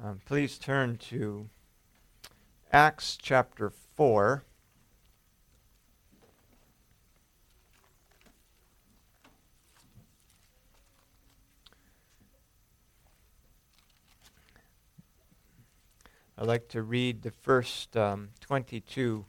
Um, 0.00 0.20
please 0.24 0.58
turn 0.58 0.96
to 1.08 1.48
Acts 2.72 3.18
chapter 3.20 3.68
4. 3.68 4.44
I'd 16.36 16.46
like 16.46 16.68
to 16.68 16.82
read 16.82 17.22
the 17.22 17.32
first 17.32 17.96
um, 17.96 18.28
22 18.38 19.24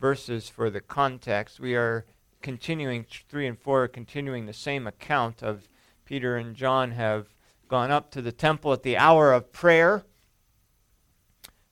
verses 0.00 0.48
for 0.48 0.68
the 0.68 0.80
context. 0.80 1.60
We 1.60 1.76
are 1.76 2.04
continuing, 2.42 3.06
3 3.28 3.46
and 3.46 3.58
4 3.58 3.84
are 3.84 3.88
continuing 3.88 4.46
the 4.46 4.52
same 4.52 4.88
account 4.88 5.44
of 5.44 5.68
Peter 6.04 6.36
and 6.36 6.56
John 6.56 6.90
have 6.90 7.28
gone 7.68 7.90
up 7.90 8.10
to 8.12 8.22
the 8.22 8.32
temple 8.32 8.72
at 8.72 8.82
the 8.82 8.96
hour 8.96 9.32
of 9.32 9.52
prayer, 9.52 10.04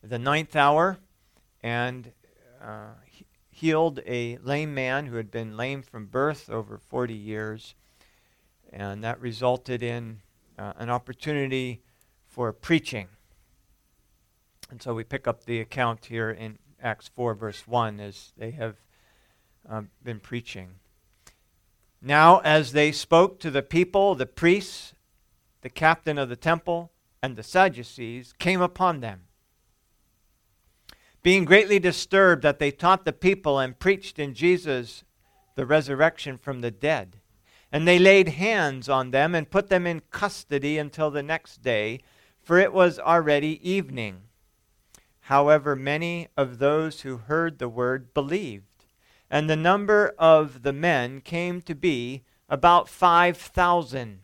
the 0.02 0.18
ninth 0.18 0.54
hour, 0.54 0.98
and 1.62 2.12
uh, 2.62 2.90
healed 3.50 4.00
a 4.06 4.36
lame 4.38 4.74
man 4.74 5.06
who 5.06 5.16
had 5.16 5.30
been 5.30 5.56
lame 5.56 5.82
from 5.82 6.06
birth 6.06 6.50
over 6.50 6.78
40 6.78 7.14
years. 7.14 7.74
And 8.72 9.02
that 9.02 9.20
resulted 9.20 9.82
in 9.82 10.20
uh, 10.58 10.74
an 10.76 10.90
opportunity 10.90 11.82
for 12.26 12.52
preaching. 12.52 13.08
And 14.70 14.82
so 14.82 14.94
we 14.94 15.04
pick 15.04 15.26
up 15.26 15.44
the 15.44 15.60
account 15.60 16.06
here 16.06 16.30
in 16.30 16.58
Acts 16.82 17.08
4, 17.08 17.34
verse 17.34 17.66
1, 17.66 18.00
as 18.00 18.32
they 18.36 18.50
have 18.50 18.76
um, 19.68 19.90
been 20.02 20.20
preaching. 20.20 20.74
Now, 22.02 22.40
as 22.40 22.72
they 22.72 22.92
spoke 22.92 23.40
to 23.40 23.50
the 23.50 23.62
people, 23.62 24.14
the 24.14 24.26
priests 24.26 24.92
the 25.66 25.70
captain 25.70 26.16
of 26.16 26.28
the 26.28 26.36
temple, 26.36 26.92
and 27.20 27.34
the 27.34 27.42
Sadducees 27.42 28.32
came 28.38 28.60
upon 28.60 29.00
them. 29.00 29.22
Being 31.24 31.44
greatly 31.44 31.80
disturbed 31.80 32.42
that 32.42 32.60
they 32.60 32.70
taught 32.70 33.04
the 33.04 33.12
people 33.12 33.58
and 33.58 33.76
preached 33.76 34.20
in 34.20 34.32
Jesus 34.32 35.02
the 35.56 35.66
resurrection 35.66 36.38
from 36.38 36.60
the 36.60 36.70
dead. 36.70 37.16
And 37.72 37.84
they 37.84 37.98
laid 37.98 38.28
hands 38.28 38.88
on 38.88 39.10
them 39.10 39.34
and 39.34 39.50
put 39.50 39.68
them 39.68 39.88
in 39.88 40.02
custody 40.12 40.78
until 40.78 41.10
the 41.10 41.20
next 41.20 41.62
day, 41.62 41.98
for 42.40 42.58
it 42.58 42.72
was 42.72 43.00
already 43.00 43.58
evening. 43.68 44.20
However, 45.22 45.74
many 45.74 46.28
of 46.36 46.60
those 46.60 47.00
who 47.00 47.16
heard 47.16 47.58
the 47.58 47.68
word 47.68 48.14
believed, 48.14 48.84
and 49.28 49.50
the 49.50 49.56
number 49.56 50.14
of 50.16 50.62
the 50.62 50.72
men 50.72 51.20
came 51.20 51.60
to 51.62 51.74
be 51.74 52.22
about 52.48 52.88
5,000. 52.88 54.20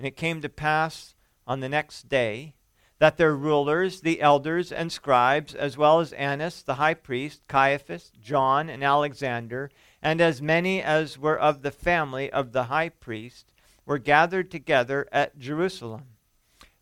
And 0.00 0.06
it 0.06 0.16
came 0.16 0.40
to 0.40 0.48
pass 0.48 1.14
on 1.46 1.60
the 1.60 1.68
next 1.68 2.08
day 2.08 2.54
that 3.00 3.18
their 3.18 3.36
rulers, 3.36 4.00
the 4.00 4.22
elders 4.22 4.72
and 4.72 4.90
scribes, 4.90 5.54
as 5.54 5.76
well 5.76 6.00
as 6.00 6.14
Annas 6.14 6.62
the 6.62 6.76
high 6.76 6.94
priest, 6.94 7.42
Caiaphas, 7.48 8.10
John, 8.18 8.70
and 8.70 8.82
Alexander, 8.82 9.70
and 10.00 10.22
as 10.22 10.40
many 10.40 10.82
as 10.82 11.18
were 11.18 11.38
of 11.38 11.60
the 11.60 11.70
family 11.70 12.32
of 12.32 12.52
the 12.52 12.64
high 12.64 12.88
priest, 12.88 13.52
were 13.84 13.98
gathered 13.98 14.50
together 14.50 15.06
at 15.12 15.38
Jerusalem. 15.38 16.04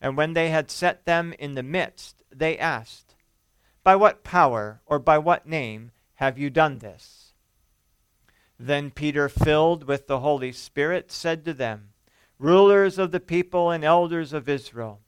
And 0.00 0.16
when 0.16 0.34
they 0.34 0.50
had 0.50 0.70
set 0.70 1.04
them 1.04 1.34
in 1.40 1.56
the 1.56 1.64
midst, 1.64 2.22
they 2.30 2.56
asked, 2.56 3.16
By 3.82 3.96
what 3.96 4.22
power 4.22 4.80
or 4.86 5.00
by 5.00 5.18
what 5.18 5.44
name 5.44 5.90
have 6.14 6.38
you 6.38 6.50
done 6.50 6.78
this? 6.78 7.32
Then 8.60 8.92
Peter, 8.92 9.28
filled 9.28 9.88
with 9.88 10.06
the 10.06 10.20
Holy 10.20 10.52
Spirit, 10.52 11.10
said 11.10 11.44
to 11.46 11.52
them, 11.52 11.94
rulers 12.38 12.98
of 12.98 13.10
the 13.10 13.20
people 13.20 13.70
and 13.70 13.84
elders 13.84 14.32
of 14.32 14.48
Israel. 14.48 15.00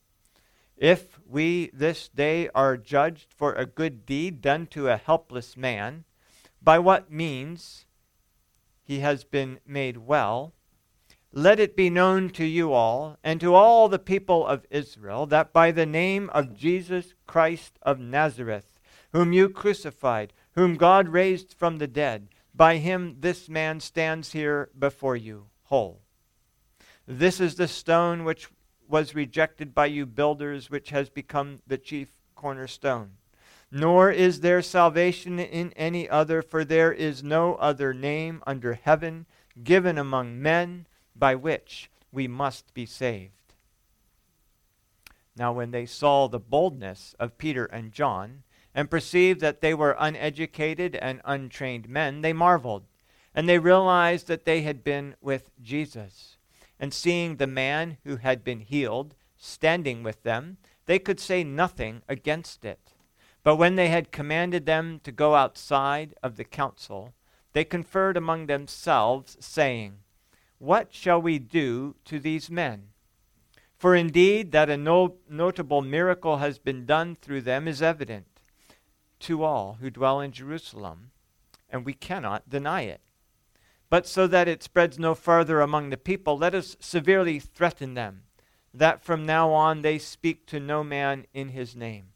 If 0.76 1.20
we 1.26 1.70
this 1.72 2.08
day 2.08 2.48
are 2.54 2.76
judged 2.76 3.32
for 3.32 3.52
a 3.52 3.66
good 3.66 4.06
deed 4.06 4.40
done 4.40 4.66
to 4.68 4.88
a 4.88 4.96
helpless 4.96 5.56
man, 5.56 6.04
by 6.62 6.78
what 6.78 7.12
means 7.12 7.84
he 8.82 9.00
has 9.00 9.24
been 9.24 9.60
made 9.66 9.98
well, 9.98 10.52
let 11.32 11.60
it 11.60 11.76
be 11.76 11.90
known 11.90 12.30
to 12.30 12.44
you 12.44 12.72
all 12.72 13.16
and 13.22 13.40
to 13.40 13.54
all 13.54 13.88
the 13.88 13.98
people 13.98 14.44
of 14.46 14.66
Israel 14.70 15.26
that 15.26 15.52
by 15.52 15.70
the 15.70 15.86
name 15.86 16.28
of 16.30 16.56
Jesus 16.56 17.14
Christ 17.26 17.78
of 17.82 18.00
Nazareth, 18.00 18.66
whom 19.12 19.32
you 19.32 19.48
crucified, 19.48 20.32
whom 20.52 20.76
God 20.76 21.08
raised 21.08 21.54
from 21.54 21.78
the 21.78 21.86
dead, 21.86 22.28
by 22.54 22.78
him 22.78 23.16
this 23.20 23.48
man 23.48 23.78
stands 23.78 24.32
here 24.32 24.70
before 24.76 25.14
you 25.14 25.46
whole. 25.64 26.00
This 27.12 27.40
is 27.40 27.56
the 27.56 27.66
stone 27.66 28.22
which 28.22 28.46
was 28.88 29.16
rejected 29.16 29.74
by 29.74 29.86
you 29.86 30.06
builders, 30.06 30.70
which 30.70 30.90
has 30.90 31.10
become 31.10 31.58
the 31.66 31.76
chief 31.76 32.08
cornerstone. 32.36 33.16
Nor 33.72 34.12
is 34.12 34.42
there 34.42 34.62
salvation 34.62 35.40
in 35.40 35.72
any 35.72 36.08
other, 36.08 36.40
for 36.40 36.64
there 36.64 36.92
is 36.92 37.24
no 37.24 37.56
other 37.56 37.92
name 37.92 38.44
under 38.46 38.74
heaven 38.74 39.26
given 39.64 39.98
among 39.98 40.40
men 40.40 40.86
by 41.16 41.34
which 41.34 41.90
we 42.12 42.28
must 42.28 42.72
be 42.74 42.86
saved. 42.86 43.54
Now, 45.36 45.52
when 45.52 45.72
they 45.72 45.86
saw 45.86 46.28
the 46.28 46.38
boldness 46.38 47.16
of 47.18 47.38
Peter 47.38 47.64
and 47.64 47.90
John, 47.90 48.44
and 48.72 48.88
perceived 48.88 49.40
that 49.40 49.60
they 49.60 49.74
were 49.74 49.96
uneducated 49.98 50.94
and 50.94 51.20
untrained 51.24 51.88
men, 51.88 52.20
they 52.20 52.32
marveled, 52.32 52.84
and 53.34 53.48
they 53.48 53.58
realized 53.58 54.28
that 54.28 54.44
they 54.44 54.62
had 54.62 54.84
been 54.84 55.16
with 55.20 55.50
Jesus 55.60 56.36
and 56.80 56.94
seeing 56.94 57.36
the 57.36 57.46
man 57.46 57.98
who 58.04 58.16
had 58.16 58.42
been 58.42 58.60
healed 58.60 59.14
standing 59.36 60.02
with 60.02 60.22
them, 60.22 60.56
they 60.86 60.98
could 60.98 61.20
say 61.20 61.44
nothing 61.44 62.02
against 62.08 62.64
it. 62.64 62.94
But 63.44 63.56
when 63.56 63.76
they 63.76 63.88
had 63.88 64.10
commanded 64.10 64.66
them 64.66 65.00
to 65.04 65.12
go 65.12 65.34
outside 65.34 66.14
of 66.22 66.36
the 66.36 66.44
council, 66.44 67.14
they 67.52 67.64
conferred 67.64 68.16
among 68.16 68.46
themselves, 68.46 69.36
saying, 69.40 69.98
What 70.58 70.92
shall 70.92 71.20
we 71.20 71.38
do 71.38 71.96
to 72.06 72.18
these 72.18 72.50
men? 72.50 72.88
For 73.76 73.94
indeed, 73.94 74.52
that 74.52 74.68
a 74.68 74.76
no- 74.76 75.16
notable 75.28 75.82
miracle 75.82 76.38
has 76.38 76.58
been 76.58 76.84
done 76.86 77.16
through 77.16 77.42
them 77.42 77.68
is 77.68 77.80
evident 77.80 78.26
to 79.20 79.42
all 79.42 79.78
who 79.80 79.90
dwell 79.90 80.20
in 80.20 80.32
Jerusalem, 80.32 81.10
and 81.68 81.84
we 81.84 81.92
cannot 81.92 82.48
deny 82.48 82.82
it. 82.82 83.00
But 83.90 84.06
so 84.06 84.28
that 84.28 84.46
it 84.46 84.62
spreads 84.62 84.98
no 84.98 85.16
further 85.16 85.60
among 85.60 85.90
the 85.90 85.96
people, 85.96 86.38
let 86.38 86.54
us 86.54 86.76
severely 86.78 87.40
threaten 87.40 87.94
them, 87.94 88.22
that 88.72 89.02
from 89.02 89.26
now 89.26 89.50
on 89.50 89.82
they 89.82 89.98
speak 89.98 90.46
to 90.46 90.60
no 90.60 90.84
man 90.84 91.26
in 91.34 91.48
his 91.48 91.74
name. 91.74 92.06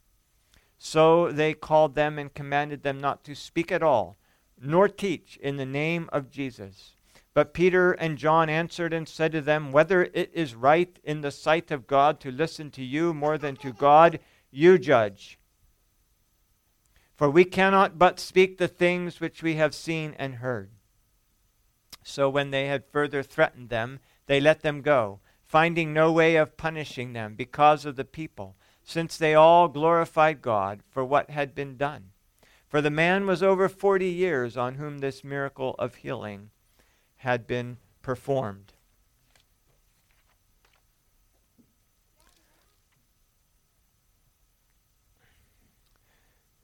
So 0.78 1.32
they 1.32 1.52
called 1.52 1.96
them 1.96 2.18
and 2.18 2.32
commanded 2.32 2.84
them 2.84 3.00
not 3.00 3.24
to 3.24 3.34
speak 3.34 3.72
at 3.72 3.82
all, 3.82 4.16
nor 4.60 4.88
teach 4.88 5.36
in 5.38 5.56
the 5.56 5.66
name 5.66 6.08
of 6.12 6.30
Jesus. 6.30 6.92
But 7.34 7.52
Peter 7.52 7.90
and 7.92 8.16
John 8.16 8.48
answered 8.48 8.92
and 8.92 9.08
said 9.08 9.32
to 9.32 9.40
them, 9.40 9.72
Whether 9.72 10.04
it 10.04 10.30
is 10.32 10.54
right 10.54 10.96
in 11.02 11.22
the 11.22 11.32
sight 11.32 11.72
of 11.72 11.88
God 11.88 12.20
to 12.20 12.30
listen 12.30 12.70
to 12.72 12.84
you 12.84 13.12
more 13.12 13.36
than 13.36 13.56
to 13.56 13.72
God, 13.72 14.20
you 14.52 14.78
judge. 14.78 15.40
For 17.16 17.28
we 17.28 17.44
cannot 17.44 17.98
but 17.98 18.20
speak 18.20 18.58
the 18.58 18.68
things 18.68 19.20
which 19.20 19.42
we 19.42 19.56
have 19.56 19.74
seen 19.74 20.14
and 20.16 20.36
heard. 20.36 20.70
So 22.06 22.28
when 22.28 22.50
they 22.50 22.66
had 22.66 22.84
further 22.84 23.22
threatened 23.22 23.70
them, 23.70 23.98
they 24.26 24.38
let 24.38 24.60
them 24.60 24.82
go, 24.82 25.20
finding 25.42 25.92
no 25.92 26.12
way 26.12 26.36
of 26.36 26.58
punishing 26.58 27.14
them 27.14 27.34
because 27.34 27.86
of 27.86 27.96
the 27.96 28.04
people, 28.04 28.56
since 28.84 29.16
they 29.16 29.34
all 29.34 29.68
glorified 29.68 30.42
God 30.42 30.82
for 30.90 31.02
what 31.02 31.30
had 31.30 31.54
been 31.54 31.78
done. 31.78 32.10
For 32.68 32.82
the 32.82 32.90
man 32.90 33.26
was 33.26 33.42
over 33.42 33.68
forty 33.68 34.10
years 34.10 34.56
on 34.56 34.74
whom 34.74 34.98
this 34.98 35.24
miracle 35.24 35.74
of 35.78 35.96
healing 35.96 36.50
had 37.18 37.46
been 37.46 37.78
performed. 38.02 38.74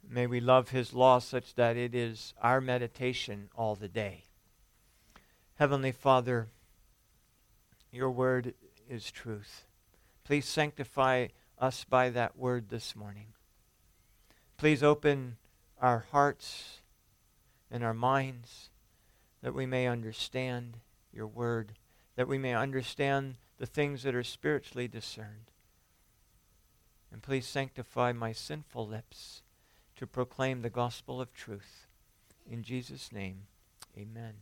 May 0.06 0.26
we 0.26 0.40
love 0.40 0.70
his 0.70 0.92
law 0.92 1.20
such 1.20 1.54
that 1.54 1.76
it 1.76 1.94
is 1.94 2.34
our 2.42 2.60
meditation 2.60 3.48
all 3.56 3.74
the 3.76 3.88
day. 3.88 4.24
Heavenly 5.60 5.92
Father, 5.92 6.48
your 7.92 8.10
word 8.10 8.54
is 8.88 9.10
truth. 9.10 9.66
Please 10.24 10.46
sanctify 10.46 11.26
us 11.58 11.84
by 11.84 12.08
that 12.08 12.38
word 12.38 12.70
this 12.70 12.96
morning. 12.96 13.34
Please 14.56 14.82
open 14.82 15.36
our 15.78 16.06
hearts 16.12 16.80
and 17.70 17.84
our 17.84 17.92
minds 17.92 18.70
that 19.42 19.52
we 19.52 19.66
may 19.66 19.86
understand 19.86 20.78
your 21.12 21.26
word, 21.26 21.72
that 22.16 22.26
we 22.26 22.38
may 22.38 22.54
understand 22.54 23.34
the 23.58 23.66
things 23.66 24.02
that 24.02 24.14
are 24.14 24.24
spiritually 24.24 24.88
discerned. 24.88 25.50
And 27.12 27.22
please 27.22 27.46
sanctify 27.46 28.12
my 28.12 28.32
sinful 28.32 28.86
lips 28.86 29.42
to 29.96 30.06
proclaim 30.06 30.62
the 30.62 30.70
gospel 30.70 31.20
of 31.20 31.34
truth. 31.34 31.86
In 32.50 32.62
Jesus' 32.62 33.12
name, 33.12 33.42
amen. 33.94 34.36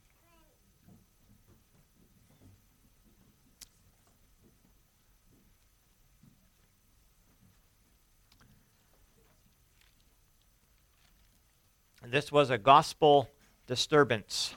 This 12.06 12.30
was 12.30 12.48
a 12.48 12.58
gospel 12.58 13.28
disturbance. 13.66 14.54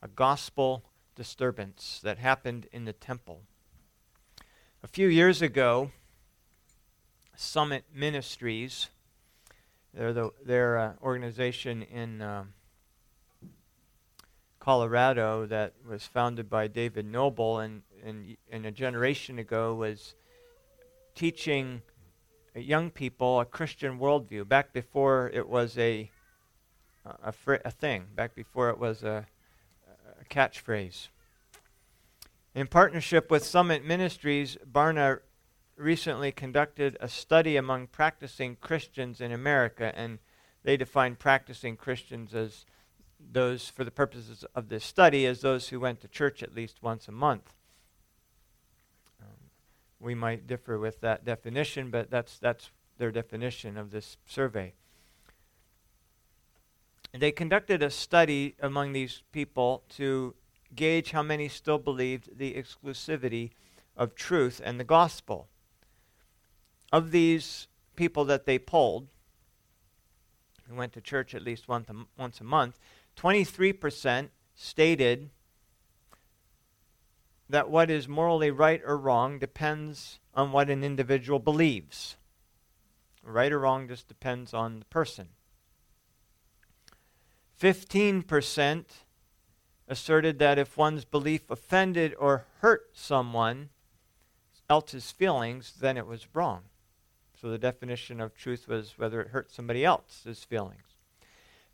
A 0.00 0.08
gospel 0.08 0.82
disturbance 1.14 2.00
that 2.02 2.18
happened 2.18 2.68
in 2.72 2.86
the 2.86 2.94
temple. 2.94 3.42
A 4.82 4.88
few 4.88 5.08
years 5.08 5.42
ago, 5.42 5.90
Summit 7.36 7.84
Ministries, 7.94 8.88
they're 9.92 10.14
the, 10.14 10.30
their 10.44 10.78
uh, 10.78 10.92
organization 11.02 11.82
in 11.82 12.22
uh, 12.22 12.44
Colorado 14.58 15.44
that 15.46 15.74
was 15.86 16.06
founded 16.06 16.48
by 16.48 16.66
David 16.66 17.04
Noebel 17.04 17.58
and, 17.58 17.82
and, 18.04 18.36
and 18.50 18.64
a 18.64 18.70
generation 18.70 19.38
ago 19.38 19.74
was 19.74 20.14
teaching 21.14 21.82
young 22.54 22.90
people 22.90 23.40
a 23.40 23.44
Christian 23.44 23.98
worldview 23.98 24.48
back 24.48 24.72
before 24.72 25.30
it 25.34 25.46
was 25.46 25.76
a, 25.76 26.10
a, 27.04 27.32
fr- 27.32 27.56
a 27.64 27.70
thing, 27.70 28.06
back 28.14 28.34
before 28.34 28.70
it 28.70 28.78
was 28.78 29.02
a, 29.02 29.26
a 30.20 30.24
catchphrase. 30.24 31.08
In 32.54 32.66
partnership 32.66 33.30
with 33.30 33.44
Summit 33.44 33.84
Ministries, 33.84 34.58
Barna 34.70 35.20
recently 35.76 36.32
conducted 36.32 36.96
a 37.00 37.08
study 37.08 37.56
among 37.56 37.86
practicing 37.86 38.56
Christians 38.56 39.20
in 39.20 39.32
America, 39.32 39.92
and 39.96 40.18
they 40.62 40.76
define 40.76 41.16
practicing 41.16 41.76
Christians 41.76 42.34
as 42.34 42.66
those, 43.32 43.68
for 43.68 43.84
the 43.84 43.90
purposes 43.90 44.44
of 44.54 44.68
this 44.68 44.84
study, 44.84 45.26
as 45.26 45.40
those 45.40 45.68
who 45.68 45.80
went 45.80 46.00
to 46.00 46.08
church 46.08 46.42
at 46.42 46.54
least 46.54 46.82
once 46.82 47.08
a 47.08 47.12
month. 47.12 47.54
Um, 49.20 49.50
we 49.98 50.14
might 50.14 50.46
differ 50.46 50.78
with 50.78 51.00
that 51.00 51.24
definition, 51.24 51.90
but 51.90 52.10
that's, 52.10 52.38
that's 52.38 52.70
their 52.98 53.10
definition 53.10 53.76
of 53.76 53.90
this 53.90 54.18
survey. 54.26 54.74
They 57.12 57.30
conducted 57.30 57.82
a 57.82 57.90
study 57.90 58.54
among 58.60 58.92
these 58.92 59.22
people 59.32 59.82
to 59.96 60.34
gauge 60.74 61.10
how 61.10 61.22
many 61.22 61.48
still 61.48 61.78
believed 61.78 62.38
the 62.38 62.54
exclusivity 62.54 63.50
of 63.96 64.14
truth 64.14 64.60
and 64.64 64.80
the 64.80 64.84
gospel. 64.84 65.48
Of 66.90 67.10
these 67.10 67.68
people 67.96 68.24
that 68.26 68.46
they 68.46 68.58
polled, 68.58 69.08
who 70.68 70.74
went 70.74 70.94
to 70.94 71.00
church 71.02 71.34
at 71.34 71.42
least 71.42 71.68
once 71.68 71.88
a, 71.90 71.94
once 72.16 72.40
a 72.40 72.44
month, 72.44 72.78
23% 73.16 74.28
stated 74.54 75.30
that 77.48 77.68
what 77.68 77.90
is 77.90 78.08
morally 78.08 78.50
right 78.50 78.80
or 78.86 78.96
wrong 78.96 79.38
depends 79.38 80.18
on 80.34 80.52
what 80.52 80.70
an 80.70 80.82
individual 80.82 81.38
believes. 81.38 82.16
Right 83.22 83.52
or 83.52 83.60
wrong 83.60 83.86
just 83.86 84.08
depends 84.08 84.54
on 84.54 84.78
the 84.78 84.84
person. 84.86 85.28
15% 87.62 88.84
asserted 89.86 90.40
that 90.40 90.58
if 90.58 90.76
one's 90.76 91.04
belief 91.04 91.48
offended 91.48 92.12
or 92.18 92.46
hurt 92.58 92.90
someone 92.92 93.68
else's 94.68 95.12
feelings, 95.12 95.74
then 95.80 95.96
it 95.96 96.06
was 96.06 96.26
wrong. 96.34 96.62
So 97.40 97.50
the 97.50 97.58
definition 97.58 98.20
of 98.20 98.34
truth 98.34 98.66
was 98.66 98.98
whether 98.98 99.20
it 99.20 99.28
hurt 99.28 99.52
somebody 99.52 99.84
else's 99.84 100.42
feelings. 100.42 100.96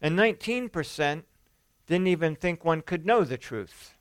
And 0.02 0.18
19% 0.18 1.22
didn't 1.86 2.06
even 2.06 2.36
think 2.36 2.64
one 2.64 2.82
could 2.82 3.06
know 3.06 3.24
the 3.24 3.38
truth. 3.38 3.94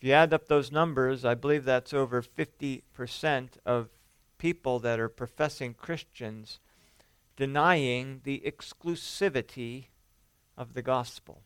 If 0.00 0.08
you 0.08 0.12
add 0.12 0.34
up 0.34 0.48
those 0.48 0.72
numbers, 0.72 1.24
I 1.24 1.34
believe 1.34 1.64
that's 1.64 1.94
over 1.94 2.22
50% 2.22 3.48
of 3.64 3.88
people 4.36 4.80
that 4.80 4.98
are 4.98 5.08
professing 5.08 5.74
Christians 5.74 6.58
denying 7.38 8.20
the 8.24 8.42
exclusivity 8.44 9.84
of 10.56 10.74
the 10.74 10.82
gospel. 10.82 11.42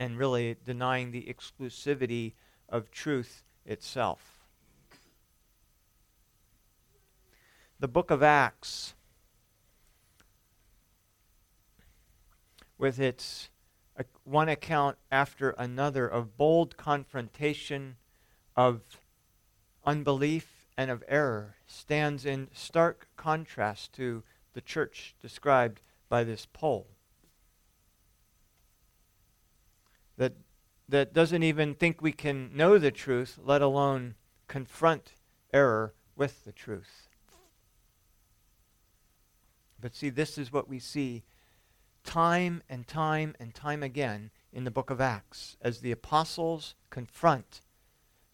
And 0.00 0.16
really 0.16 0.56
denying 0.64 1.10
the 1.10 1.30
exclusivity 1.30 2.32
of 2.66 2.90
truth 2.90 3.44
itself. 3.66 4.40
The 7.78 7.88
book 7.88 8.10
of 8.10 8.22
Acts, 8.22 8.94
with 12.78 12.98
its 12.98 13.50
uh, 13.98 14.04
one 14.24 14.48
account 14.48 14.96
after 15.10 15.50
another 15.50 16.08
of 16.08 16.38
bold 16.38 16.78
confrontation, 16.78 17.96
of 18.56 18.80
unbelief, 19.84 20.51
and 20.76 20.90
of 20.90 21.04
error, 21.08 21.56
stands 21.66 22.24
in 22.24 22.48
stark 22.52 23.08
contrast 23.16 23.92
to 23.94 24.22
the 24.54 24.60
church 24.60 25.14
described 25.20 25.80
by 26.08 26.24
this 26.24 26.46
poll. 26.52 26.86
That, 30.16 30.34
that 30.88 31.12
doesn't 31.12 31.42
even 31.42 31.74
think 31.74 32.00
we 32.00 32.12
can 32.12 32.54
know 32.54 32.78
the 32.78 32.90
truth, 32.90 33.38
let 33.42 33.62
alone 33.62 34.14
confront 34.48 35.14
error 35.52 35.94
with 36.16 36.44
the 36.44 36.52
truth. 36.52 37.08
But 39.80 39.94
see, 39.94 40.10
this 40.10 40.38
is 40.38 40.52
what 40.52 40.68
we 40.68 40.78
see 40.78 41.24
time 42.04 42.62
and 42.68 42.86
time 42.86 43.34
and 43.40 43.54
time 43.54 43.82
again 43.82 44.30
in 44.52 44.64
the 44.64 44.70
book 44.70 44.90
of 44.90 45.00
Acts 45.00 45.56
as 45.60 45.80
the 45.80 45.92
apostles 45.92 46.74
confront 46.90 47.62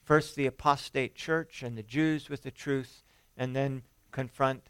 first 0.09 0.37
the 0.37 0.47
apostate 0.47 1.15
church 1.15 1.63
and 1.63 1.77
the 1.77 1.83
Jews 1.83 2.31
with 2.31 2.43
the 2.43 2.51
truth, 2.51 3.03
and 3.37 3.55
then 3.55 3.83
confront 4.11 4.63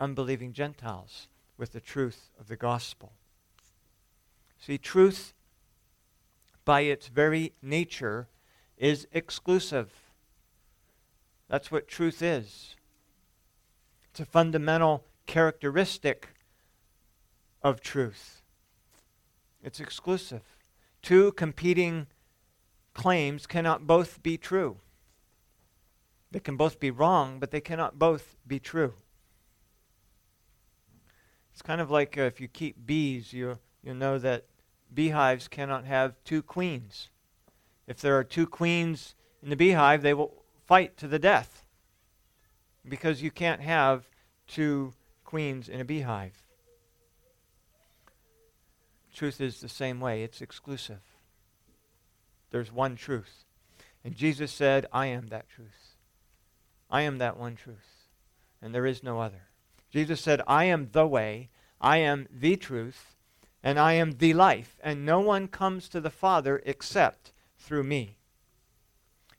unbelieving 0.00 0.52
Gentiles 0.52 1.28
with 1.56 1.70
the 1.70 1.80
truth 1.80 2.30
of 2.40 2.48
the 2.48 2.56
gospel. 2.56 3.12
See, 4.58 4.76
truth, 4.76 5.32
by 6.64 6.80
its 6.80 7.06
very 7.06 7.52
nature, 7.62 8.26
is 8.76 9.06
exclusive. 9.12 9.92
That's 11.48 11.70
what 11.70 11.86
truth 11.86 12.20
is. 12.20 12.74
It's 14.10 14.18
a 14.18 14.24
fundamental 14.24 15.04
characteristic 15.26 16.30
of 17.62 17.80
truth. 17.80 18.42
It's 19.62 19.78
exclusive. 19.78 20.42
Two 21.00 21.30
competing 21.30 22.08
claims 22.94 23.46
cannot 23.46 23.86
both 23.86 24.22
be 24.22 24.38
true. 24.38 24.78
They 26.30 26.40
can 26.40 26.56
both 26.56 26.80
be 26.80 26.90
wrong, 26.90 27.38
but 27.38 27.50
they 27.50 27.60
cannot 27.60 27.98
both 27.98 28.36
be 28.46 28.58
true. 28.58 28.94
It's 31.52 31.62
kind 31.62 31.80
of 31.80 31.90
like 31.90 32.18
uh, 32.18 32.22
if 32.22 32.40
you 32.40 32.48
keep 32.48 32.86
bees, 32.86 33.32
you, 33.32 33.58
you 33.82 33.94
know 33.94 34.18
that 34.18 34.46
beehives 34.92 35.46
cannot 35.46 35.84
have 35.84 36.14
two 36.24 36.42
queens. 36.42 37.10
If 37.86 38.00
there 38.00 38.18
are 38.18 38.24
two 38.24 38.46
queens 38.46 39.14
in 39.42 39.50
the 39.50 39.56
beehive, 39.56 40.02
they 40.02 40.14
will 40.14 40.42
fight 40.66 40.96
to 40.96 41.06
the 41.06 41.18
death 41.18 41.64
because 42.88 43.22
you 43.22 43.30
can't 43.30 43.60
have 43.60 44.08
two 44.46 44.92
queens 45.24 45.68
in 45.68 45.80
a 45.80 45.84
beehive. 45.84 46.42
Truth 49.14 49.40
is 49.40 49.60
the 49.60 49.68
same 49.68 50.00
way, 50.00 50.24
it's 50.24 50.40
exclusive. 50.40 51.13
There's 52.54 52.70
one 52.70 52.94
truth. 52.94 53.46
And 54.04 54.14
Jesus 54.14 54.52
said, 54.52 54.86
I 54.92 55.06
am 55.06 55.26
that 55.26 55.48
truth. 55.48 55.96
I 56.88 57.02
am 57.02 57.18
that 57.18 57.36
one 57.36 57.56
truth. 57.56 58.06
And 58.62 58.72
there 58.72 58.86
is 58.86 59.02
no 59.02 59.20
other. 59.20 59.48
Jesus 59.90 60.20
said, 60.20 60.40
I 60.46 60.66
am 60.66 60.90
the 60.92 61.04
way, 61.04 61.50
I 61.80 61.96
am 61.96 62.28
the 62.30 62.54
truth, 62.54 63.16
and 63.60 63.76
I 63.76 63.94
am 63.94 64.18
the 64.18 64.34
life, 64.34 64.76
and 64.84 65.04
no 65.04 65.18
one 65.18 65.48
comes 65.48 65.88
to 65.88 66.00
the 66.00 66.10
Father 66.10 66.62
except 66.64 67.32
through 67.58 67.82
me. 67.82 68.18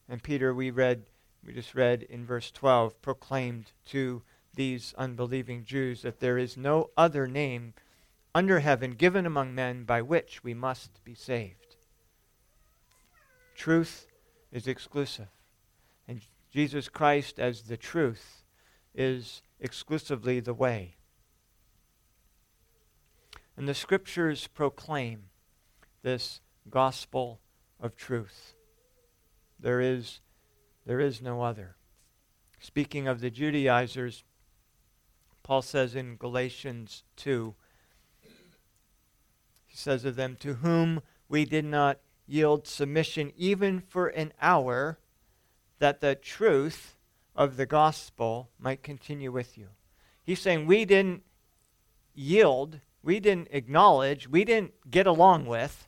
And 0.09 0.21
Peter, 0.21 0.53
we 0.53 0.69
read, 0.69 1.03
we 1.41 1.53
just 1.53 1.73
read 1.73 2.03
in 2.03 2.25
verse 2.25 2.51
12, 2.51 3.01
proclaimed 3.01 3.71
to 3.91 4.23
these 4.55 4.93
unbelieving 4.97 5.63
Jews 5.63 6.01
that 6.01 6.19
there 6.19 6.37
is 6.37 6.57
no 6.57 6.89
other 6.97 7.27
name 7.27 7.75
under 8.33 8.59
heaven 8.59 8.91
given 8.91 9.25
among 9.25 9.55
men 9.55 9.85
by 9.85 10.01
which 10.01 10.43
we 10.43 10.53
must 10.53 11.01
be 11.05 11.15
saved. 11.15 11.64
Truth 13.55 14.07
is 14.51 14.67
exclusive, 14.67 15.29
and 16.07 16.21
Jesus 16.51 16.89
Christ, 16.89 17.39
as 17.39 17.63
the 17.63 17.77
truth, 17.77 18.43
is 18.93 19.41
exclusively 19.59 20.39
the 20.39 20.53
way. 20.53 20.95
And 23.57 23.67
the 23.67 23.73
scriptures 23.73 24.47
proclaim 24.47 25.29
this 26.03 26.41
gospel 26.69 27.39
of 27.79 27.95
truth. 27.95 28.53
There 29.59 29.79
is, 29.79 30.19
there 30.85 30.99
is 30.99 31.21
no 31.21 31.41
other. 31.41 31.77
Speaking 32.59 33.07
of 33.07 33.21
the 33.21 33.29
Judaizers, 33.29 34.23
Paul 35.43 35.61
says 35.61 35.95
in 35.95 36.17
Galatians 36.17 37.03
2, 37.15 37.55
he 39.65 39.77
says 39.77 40.05
of 40.05 40.15
them, 40.15 40.35
To 40.39 40.55
whom 40.55 41.01
we 41.29 41.45
did 41.45 41.65
not 41.65 41.99
yield 42.27 42.67
submission 42.67 43.31
even 43.35 43.79
for 43.79 44.07
an 44.07 44.33
hour, 44.41 44.99
that 45.79 46.01
the 46.01 46.15
truth 46.15 46.95
of 47.35 47.57
the 47.57 47.65
gospel 47.65 48.49
might 48.59 48.83
continue 48.83 49.31
with 49.31 49.57
you. 49.57 49.67
He's 50.23 50.39
saying 50.39 50.65
we 50.65 50.85
didn't 50.85 51.23
yield, 52.13 52.79
we 53.03 53.19
didn't 53.19 53.49
acknowledge, 53.51 54.27
we 54.27 54.43
didn't 54.45 54.89
get 54.89 55.05
along 55.05 55.45
with 55.45 55.87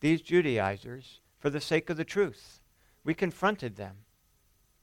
these 0.00 0.20
Judaizers 0.20 1.20
for 1.38 1.50
the 1.50 1.60
sake 1.60 1.88
of 1.88 1.96
the 1.96 2.04
truth. 2.04 2.60
We 3.04 3.14
confronted 3.14 3.76
them. 3.76 3.96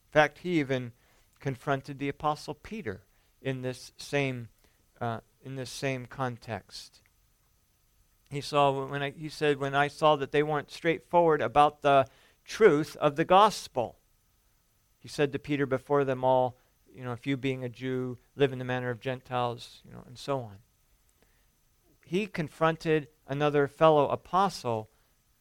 In 0.08 0.12
fact, 0.12 0.40
he 0.40 0.60
even 0.60 0.94
confronted 1.40 2.00
the 2.00 2.10
apostle 2.10 2.56
Peter 2.56 3.04
in 3.42 3.62
this 3.62 3.92
same 3.98 4.48
uh, 5.00 5.20
in 5.44 5.56
this 5.56 5.70
same 5.70 6.06
context. 6.06 7.02
He 8.36 8.42
saw 8.42 8.86
when 8.86 9.02
I, 9.02 9.12
he 9.12 9.30
said 9.30 9.62
when 9.62 9.74
I 9.74 9.88
saw 9.88 10.18
that 10.18 10.34
they 10.34 10.44
weren't 10.44 10.70
straightforward 10.70 11.42
about 11.42 11.82
the 11.82 12.06
truth 12.44 12.98
of 12.98 13.16
the 13.16 13.24
gospel. 13.24 13.98
He 15.00 15.08
said 15.08 15.32
to 15.32 15.40
Peter 15.40 15.66
before 15.66 16.04
them 16.04 16.26
all, 16.26 16.58
you 16.94 17.06
know, 17.06 17.14
if 17.14 17.26
you 17.26 17.38
being 17.38 17.64
a 17.64 17.70
Jew 17.70 18.18
live 18.36 18.52
in 18.52 18.60
the 18.60 18.66
manner 18.66 18.90
of 18.90 19.00
Gentiles, 19.00 19.82
you 19.86 19.94
know, 19.94 20.04
and 20.06 20.18
so 20.18 20.40
on. 20.40 20.58
He 22.06 22.28
confronted 22.28 23.08
another 23.26 23.70
fellow 23.70 24.10
apostle 24.10 24.90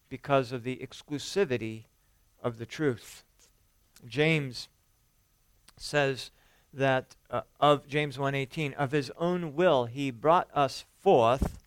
because 0.09 0.53
of 0.53 0.63
the 0.63 0.77
exclusivity 0.77 1.87
of 2.45 2.59
the 2.59 2.67
truth. 2.67 3.25
James 4.07 4.69
says 5.77 6.31
that 6.73 7.17
uh, 7.29 7.41
of 7.59 7.89
James 7.89 8.19
1:18 8.19 8.73
of 8.75 8.93
his 8.93 9.11
own 9.19 9.57
will 9.57 9.87
he 9.87 10.13
brought 10.13 10.49
us 10.55 10.85
forth 11.01 11.59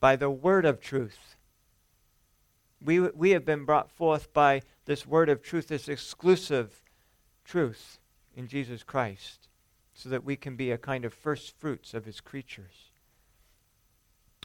by 0.00 0.16
the 0.16 0.30
word 0.30 0.64
of 0.64 0.80
truth. 0.80 1.36
We, 2.84 3.00
we 3.00 3.30
have 3.30 3.44
been 3.44 3.64
brought 3.64 3.90
forth 3.90 4.32
by 4.32 4.62
this 4.84 5.06
word 5.06 5.28
of 5.28 5.42
truth, 5.42 5.68
this 5.68 5.88
exclusive 5.88 6.82
truth 7.44 7.98
in 8.36 8.46
Jesus 8.46 8.82
Christ, 8.82 9.48
so 9.94 10.08
that 10.08 10.24
we 10.24 10.36
can 10.36 10.54
be 10.54 10.70
a 10.70 10.78
kind 10.78 11.04
of 11.04 11.12
first 11.12 11.58
fruits 11.58 11.92
of 11.94 12.04
his 12.04 12.20
creatures. 12.20 12.90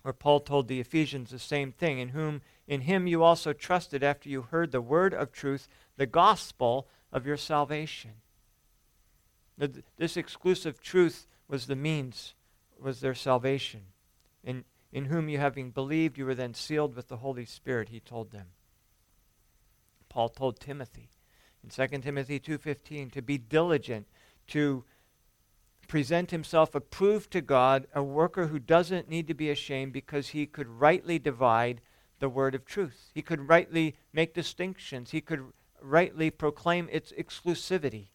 Or 0.04 0.14
Paul 0.14 0.40
told 0.40 0.68
the 0.68 0.80
Ephesians 0.80 1.30
the 1.30 1.40
same 1.40 1.72
thing, 1.72 2.00
in 2.00 2.10
whom 2.10 2.42
in 2.68 2.82
him 2.82 3.08
you 3.08 3.24
also 3.24 3.54
trusted 3.54 4.04
after 4.04 4.30
you 4.30 4.42
heard 4.42 4.72
the 4.72 4.82
word 4.82 5.14
of 5.14 5.32
truth, 5.32 5.68
the 5.96 6.06
gospel 6.06 6.88
of 7.12 7.26
your 7.26 7.38
salvation. 7.38 8.12
This 9.98 10.18
exclusive 10.18 10.82
truth 10.82 11.28
was 11.48 11.68
the 11.68 11.76
means, 11.76 12.34
was 12.82 13.00
their 13.00 13.14
salvation. 13.14 13.82
In, 14.44 14.66
in 14.94 15.06
whom 15.06 15.28
you 15.28 15.40
having 15.40 15.72
believed, 15.72 16.18
you 16.18 16.26
were 16.26 16.36
then 16.36 16.54
sealed 16.54 16.96
with 16.96 17.10
the 17.10 17.18
Holy 17.18 17.46
Spirit, 17.46 17.90
he 17.90 18.00
told 18.00 18.32
them. 18.32 18.48
Paul 20.08 20.30
told 20.30 20.60
Timothy 20.60 21.10
in 21.64 21.70
2 21.70 22.00
Timothy 22.00 22.40
2.15 22.40 23.12
to 23.14 23.22
be 23.22 23.38
diligent, 23.38 24.08
to 24.48 24.84
present 25.88 26.32
himself 26.32 26.76
approved 26.76 27.32
to 27.32 27.42
God, 27.42 27.88
a 27.94 28.04
worker 28.04 28.48
who 28.48 28.60
doesn't 28.60 29.10
need 29.10 29.28
to 29.28 29.34
be 29.34 29.50
ashamed 29.50 29.94
because 29.94 30.30
he 30.30 30.46
could 30.46 30.68
rightly 30.68 31.20
divide 31.20 31.82
the 32.20 32.30
word 32.30 32.56
of 32.56 32.66
truth. 32.66 33.12
He 33.14 33.22
could 33.22 33.48
rightly 33.48 33.96
make 34.12 34.34
distinctions. 34.34 35.12
He 35.12 35.22
could 35.22 35.46
rightly 35.82 36.30
proclaim 36.30 36.90
its 36.92 37.12
exclusivity. 37.14 38.08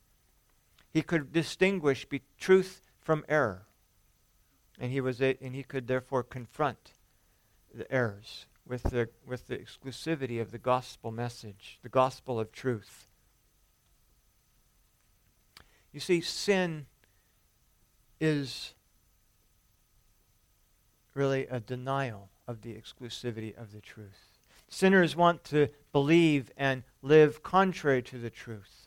He 0.90 1.02
could 1.02 1.32
distinguish 1.32 2.04
be 2.04 2.23
truth 2.38 2.90
from 3.00 3.25
error. 3.28 3.67
And 4.78 4.92
he, 4.92 5.00
was 5.00 5.20
a, 5.20 5.37
and 5.42 5.54
he 5.54 5.62
could 5.62 5.88
therefore 5.88 6.23
confront 6.23 6.92
the 7.75 7.90
errors 7.92 8.47
with 8.66 8.85
the, 8.85 9.08
with 9.26 9.49
the 9.49 9.56
exclusivity 9.56 10.40
of 10.40 10.50
the 10.50 10.58
gospel 10.58 11.11
message, 11.11 11.78
the 11.82 11.88
gospel 11.88 12.38
of 12.38 12.52
truth. 12.52 13.06
You 15.92 16.00
see, 16.00 16.20
sin 16.20 16.87
is 18.20 18.75
really 21.14 21.47
a 21.47 21.61
denial 21.61 22.28
of 22.47 22.62
the 22.62 22.75
exclusivity 22.75 23.56
of 23.56 23.73
the 23.73 23.80
truth. 23.80 24.38
Sinners 24.68 25.16
want 25.16 25.44
to 25.44 25.68
believe 25.92 26.52
and 26.56 26.82
live 27.02 27.42
contrary 27.42 28.02
to 28.02 28.18
the 28.18 28.30
truth. 28.30 28.87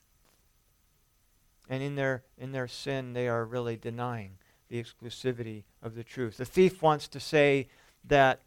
And 1.67 1.81
in 1.81 1.95
their, 1.95 2.23
in 2.37 2.51
their 2.51 2.67
sin, 2.67 3.13
they 3.13 3.27
are 3.27 3.45
really 3.45 3.77
denying 3.77 4.37
the 4.71 4.81
exclusivity 4.81 5.63
of 5.83 5.95
the 5.95 6.03
truth. 6.03 6.37
The 6.37 6.45
thief 6.45 6.81
wants 6.81 7.09
to 7.09 7.19
say 7.19 7.67
that 8.05 8.39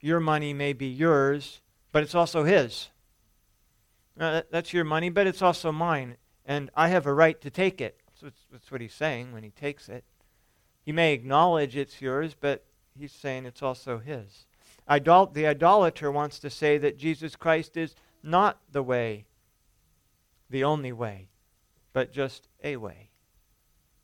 your 0.00 0.20
money 0.20 0.52
may 0.52 0.74
be 0.74 0.86
yours, 0.86 1.62
but 1.90 2.02
it's 2.02 2.14
also 2.14 2.44
his. 2.44 2.90
Uh, 4.20 4.42
that's 4.50 4.74
your 4.74 4.84
money, 4.84 5.08
but 5.08 5.26
it's 5.26 5.40
also 5.40 5.72
mine, 5.72 6.16
and 6.44 6.70
I 6.76 6.88
have 6.88 7.06
a 7.06 7.14
right 7.14 7.40
to 7.40 7.50
take 7.50 7.80
it. 7.80 7.98
So 8.20 8.30
that's 8.52 8.70
what 8.70 8.82
he's 8.82 8.92
saying 8.92 9.32
when 9.32 9.42
he 9.42 9.50
takes 9.50 9.88
it. 9.88 10.04
He 10.84 10.92
may 10.92 11.14
acknowledge 11.14 11.74
it's 11.74 12.02
yours, 12.02 12.36
but 12.38 12.64
he's 12.98 13.12
saying 13.12 13.46
it's 13.46 13.62
also 13.62 13.98
his. 13.98 14.44
Idol- 14.86 15.30
the 15.32 15.46
idolater 15.46 16.12
wants 16.12 16.38
to 16.40 16.50
say 16.50 16.76
that 16.76 16.98
Jesus 16.98 17.36
Christ 17.36 17.76
is 17.76 17.94
not 18.22 18.58
the 18.70 18.82
way, 18.82 19.24
the 20.50 20.64
only 20.64 20.92
way, 20.92 21.28
but 21.94 22.12
just 22.12 22.48
a 22.62 22.76
way. 22.76 23.07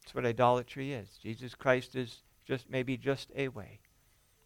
That's 0.04 0.14
what 0.14 0.26
idolatry 0.26 0.92
is. 0.92 1.18
Jesus 1.22 1.54
Christ 1.54 1.96
is 1.96 2.20
just 2.44 2.68
maybe 2.68 2.98
just 2.98 3.32
a 3.34 3.48
way, 3.48 3.80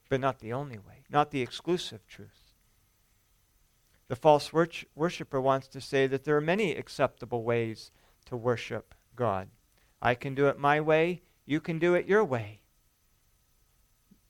but 0.08 0.20
not 0.20 0.38
the 0.38 0.52
only 0.52 0.78
way, 0.78 1.04
not 1.10 1.32
the 1.32 1.42
exclusive 1.42 2.06
truth. 2.06 2.54
The 4.06 4.14
false 4.14 4.52
wor- 4.52 4.68
worshiper 4.94 5.40
wants 5.40 5.66
to 5.68 5.80
say 5.80 6.06
that 6.06 6.24
there 6.24 6.36
are 6.36 6.40
many 6.40 6.76
acceptable 6.76 7.42
ways 7.42 7.90
to 8.26 8.36
worship 8.36 8.94
God. 9.16 9.48
I 10.00 10.14
can 10.14 10.36
do 10.36 10.46
it 10.46 10.60
my 10.60 10.80
way, 10.80 11.22
you 11.44 11.60
can 11.60 11.80
do 11.80 11.94
it 11.94 12.06
your 12.06 12.24
way. 12.24 12.60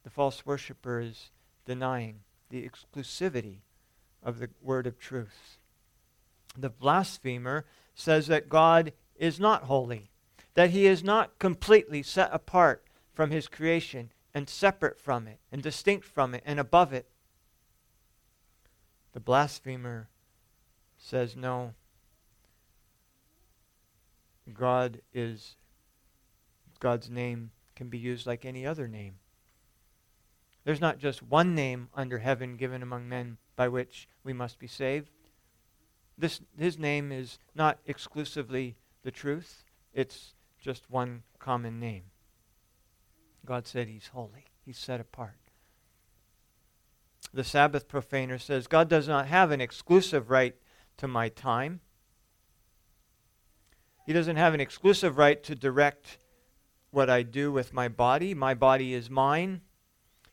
The 0.04 0.10
false 0.10 0.46
worshiper 0.46 0.98
is 0.98 1.30
denying 1.66 2.20
the 2.48 2.66
exclusivity 2.66 3.58
of 4.22 4.38
the 4.38 4.48
word 4.62 4.86
of 4.86 4.98
truth. 4.98 5.58
The 6.56 6.70
blasphemer 6.70 7.66
says 7.94 8.28
that 8.28 8.48
God 8.48 8.94
is 9.16 9.38
not 9.38 9.64
holy, 9.64 10.10
that 10.58 10.70
he 10.70 10.86
is 10.86 11.04
not 11.04 11.38
completely 11.38 12.02
set 12.02 12.28
apart 12.32 12.82
from 13.14 13.30
his 13.30 13.46
creation 13.46 14.10
and 14.34 14.48
separate 14.48 15.00
from 15.00 15.28
it 15.28 15.38
and 15.52 15.62
distinct 15.62 16.04
from 16.04 16.34
it 16.34 16.42
and 16.44 16.58
above 16.58 16.92
it. 16.92 17.08
The 19.12 19.20
blasphemer 19.20 20.08
says, 20.96 21.36
no, 21.36 21.74
God 24.52 25.00
is 25.14 25.54
God's 26.80 27.08
name 27.08 27.52
can 27.76 27.88
be 27.88 27.98
used 27.98 28.26
like 28.26 28.44
any 28.44 28.66
other 28.66 28.88
name. 28.88 29.14
There's 30.64 30.80
not 30.80 30.98
just 30.98 31.22
one 31.22 31.54
name 31.54 31.88
under 31.94 32.18
heaven 32.18 32.56
given 32.56 32.82
among 32.82 33.08
men 33.08 33.36
by 33.54 33.68
which 33.68 34.08
we 34.24 34.32
must 34.32 34.58
be 34.58 34.66
saved. 34.66 35.10
This, 36.18 36.40
his 36.58 36.80
name 36.80 37.12
is 37.12 37.38
not 37.54 37.78
exclusively 37.86 38.74
the 39.04 39.12
truth, 39.12 39.62
it's 39.94 40.34
just 40.60 40.90
one 40.90 41.22
common 41.38 41.78
name. 41.78 42.04
God 43.44 43.66
said 43.66 43.88
he's 43.88 44.08
holy, 44.08 44.46
he's 44.64 44.78
set 44.78 45.00
apart. 45.00 45.38
The 47.32 47.44
Sabbath 47.44 47.88
profaner 47.88 48.38
says 48.38 48.66
God 48.66 48.88
does 48.88 49.08
not 49.08 49.26
have 49.26 49.50
an 49.50 49.60
exclusive 49.60 50.30
right 50.30 50.54
to 50.96 51.08
my 51.08 51.28
time. 51.28 51.80
He 54.06 54.12
doesn't 54.12 54.36
have 54.36 54.54
an 54.54 54.60
exclusive 54.60 55.18
right 55.18 55.42
to 55.44 55.54
direct 55.54 56.18
what 56.90 57.10
I 57.10 57.22
do 57.22 57.52
with 57.52 57.74
my 57.74 57.88
body. 57.88 58.32
My 58.32 58.54
body 58.54 58.94
is 58.94 59.10
mine, 59.10 59.60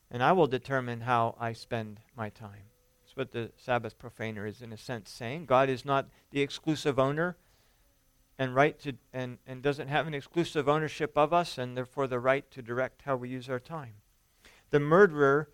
and 0.09 0.23
I 0.23 0.31
will 0.31 0.47
determine 0.47 1.01
how 1.01 1.35
I 1.39 1.51
spend 1.51 1.99
my 2.15 2.29
time. 2.29 2.69
That's 3.03 3.17
what 3.17 3.31
the 3.31 3.51
Sabbath 3.57 3.99
profaner 3.99 4.47
is, 4.47 4.61
in 4.61 4.71
a 4.71 4.77
sense, 4.77 5.11
saying. 5.11 5.45
God 5.45 5.69
is 5.69 5.83
not 5.83 6.07
the 6.31 6.41
exclusive 6.41 6.97
owner 6.97 7.35
and 8.37 8.53
right 8.53 8.77
to 8.79 8.93
and, 9.13 9.37
and 9.47 9.61
doesn't 9.61 9.87
have 9.87 10.07
an 10.07 10.13
exclusive 10.13 10.67
ownership 10.67 11.17
of 11.17 11.33
us 11.33 11.57
and 11.57 11.75
therefore 11.75 12.07
the 12.07 12.19
right 12.19 12.49
to 12.51 12.61
direct 12.61 13.03
how 13.03 13.15
we 13.15 13.29
use 13.29 13.49
our 13.49 13.59
time. 13.59 13.93
The 14.71 14.79
murderer 14.79 15.49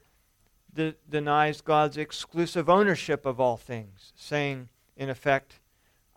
de- 0.73 0.95
denies 1.09 1.61
God's 1.61 1.97
exclusive 1.97 2.69
ownership 2.69 3.25
of 3.25 3.39
all 3.39 3.57
things, 3.57 4.13
saying, 4.15 4.69
in 4.95 5.09
effect, 5.09 5.59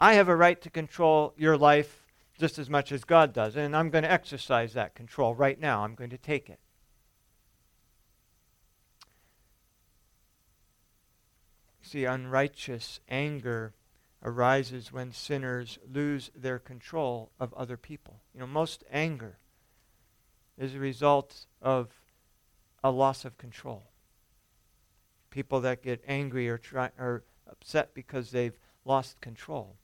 I 0.00 0.14
have 0.14 0.28
a 0.28 0.36
right 0.36 0.60
to 0.62 0.70
control 0.70 1.34
your 1.36 1.56
life 1.56 2.06
just 2.38 2.58
as 2.58 2.68
much 2.68 2.90
as 2.90 3.04
God 3.04 3.32
does, 3.32 3.56
and 3.56 3.76
I'm 3.76 3.90
going 3.90 4.04
to 4.04 4.10
exercise 4.10 4.72
that 4.74 4.94
control 4.94 5.34
right 5.34 5.58
now. 5.58 5.84
I'm 5.84 5.94
going 5.94 6.10
to 6.10 6.18
take 6.18 6.50
it. 6.50 6.58
See, 11.82 12.04
unrighteous 12.04 13.00
anger 13.08 13.72
arises 14.24 14.92
when 14.92 15.12
sinners 15.12 15.78
lose 15.92 16.30
their 16.34 16.58
control 16.58 17.30
of 17.38 17.52
other 17.54 17.76
people. 17.76 18.22
You 18.32 18.40
know, 18.40 18.46
most 18.46 18.82
anger 18.90 19.38
is 20.56 20.74
a 20.74 20.78
result 20.78 21.46
of 21.60 21.88
a 22.82 22.90
loss 22.90 23.24
of 23.24 23.36
control. 23.36 23.90
People 25.30 25.60
that 25.60 25.82
get 25.82 26.02
angry 26.06 26.48
or 26.48 26.58
try, 26.58 26.90
are 26.98 27.24
upset 27.50 27.92
because 27.94 28.30
they've 28.30 28.58
lost 28.84 29.20
control 29.20 29.76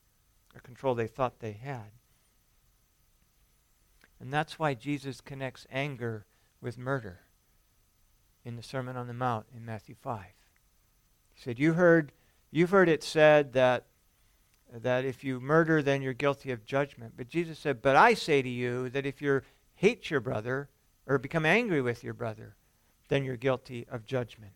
a 0.55 0.61
control 0.61 0.95
they 0.95 1.07
thought 1.07 1.41
they 1.41 1.53
had. 1.53 1.93
And 4.21 4.33
that's 4.33 4.59
why 4.59 4.75
Jesus 4.75 5.21
connects 5.21 5.67
anger 5.71 6.27
with 6.61 6.77
murder 6.77 7.21
in 8.45 8.57
the 8.57 8.63
Sermon 8.63 8.97
on 8.97 9.07
the 9.07 9.15
Mount 9.15 9.47
in 9.55 9.65
Matthew 9.65 9.95
5. 9.95 10.25
He 11.33 11.41
said, 11.41 11.59
You 11.59 11.75
heard 11.75 12.13
you've 12.51 12.71
heard 12.71 12.89
it 12.89 13.03
said 13.03 13.53
that 13.55 13.87
that 14.73 15.05
if 15.05 15.25
you 15.25 15.41
murder 15.41 15.83
then 15.83 16.03
you're 16.03 16.13
guilty 16.13 16.51
of 16.51 16.65
judgment. 16.65 17.15
But 17.17 17.29
Jesus 17.29 17.59
said, 17.59 17.83
But 17.83 17.97
I 17.97 18.15
say 18.15 18.43
to 18.43 18.49
you 18.49 18.89
that 18.91 19.07
if 19.07 19.21
you 19.21 19.43
hate 19.75 20.11
your 20.11 20.21
brother 20.21 20.69
or 21.07 21.19
become 21.19 21.47
angry 21.47 21.83
with 21.83 22.05
your 22.05 22.15
brother, 22.15 22.55
then 23.09 23.25
you're 23.25 23.37
guilty 23.37 23.87
of 23.91 24.07
judgment. 24.07 24.53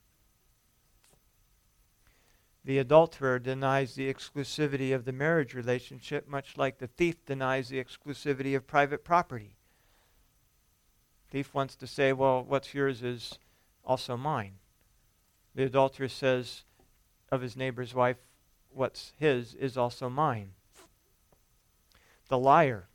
The 2.65 2.79
adulterer 2.79 3.39
denies 3.39 3.95
the 3.95 4.13
exclusivity 4.13 4.95
of 4.95 5.05
the 5.05 5.13
marriage 5.13 5.53
relationship, 5.53 6.27
much 6.27 6.57
like 6.57 6.79
the 6.79 6.87
thief 6.87 7.25
denies 7.27 7.69
the 7.69 7.83
exclusivity 7.83 8.57
of 8.57 8.67
private 8.67 9.05
property. 9.05 9.57
Thief 11.31 11.53
wants 11.53 11.77
to 11.77 11.87
say, 11.87 12.13
well, 12.13 12.43
what's 12.43 12.73
yours 12.73 13.03
is 13.03 13.39
also 13.85 14.17
mine. 14.17 14.55
The 15.55 15.65
adulterer 15.65 16.09
says 16.09 16.65
of 17.31 17.43
his 17.43 17.57
neighbor's 17.57 17.95
wife, 17.95 18.17
what's 18.75 19.13
his 19.19 19.55
is 19.55 19.77
also 19.77 20.09
mine. 20.09 20.51
The 22.29 22.39
liar 22.39 22.89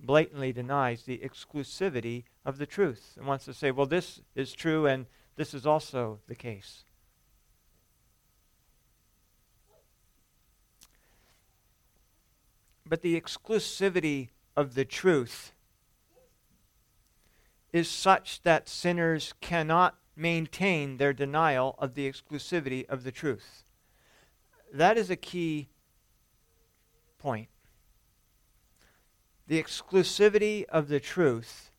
blatantly 0.00 0.52
denies 0.52 1.02
the 1.02 1.18
exclusivity 1.18 2.24
of 2.44 2.58
the 2.58 2.66
truth 2.66 3.14
and 3.16 3.26
wants 3.26 3.44
to 3.46 3.54
say, 3.54 3.70
well, 3.70 3.86
this 3.86 4.20
is 4.34 4.52
true 4.52 4.86
and 4.86 5.06
this 5.36 5.54
is 5.54 5.66
also 5.66 6.20
the 6.28 6.34
case. 6.34 6.84
But 12.86 13.02
the 13.02 13.18
exclusivity 13.18 14.28
of 14.56 14.74
the 14.74 14.84
truth 14.84 15.52
is 17.72 17.88
such 17.88 18.42
that 18.42 18.68
sinners 18.68 19.34
cannot 19.40 19.96
maintain 20.14 20.98
their 20.98 21.12
denial 21.12 21.74
of 21.78 21.94
the 21.94 22.10
exclusivity 22.10 22.86
of 22.88 23.02
the 23.02 23.10
truth. 23.10 23.63
That 24.74 24.98
is 24.98 25.08
a 25.08 25.16
key 25.16 25.68
point. 27.20 27.46
The 29.46 29.62
exclusivity 29.62 30.64
of 30.64 30.88
the 30.88 30.98
truth 30.98 31.70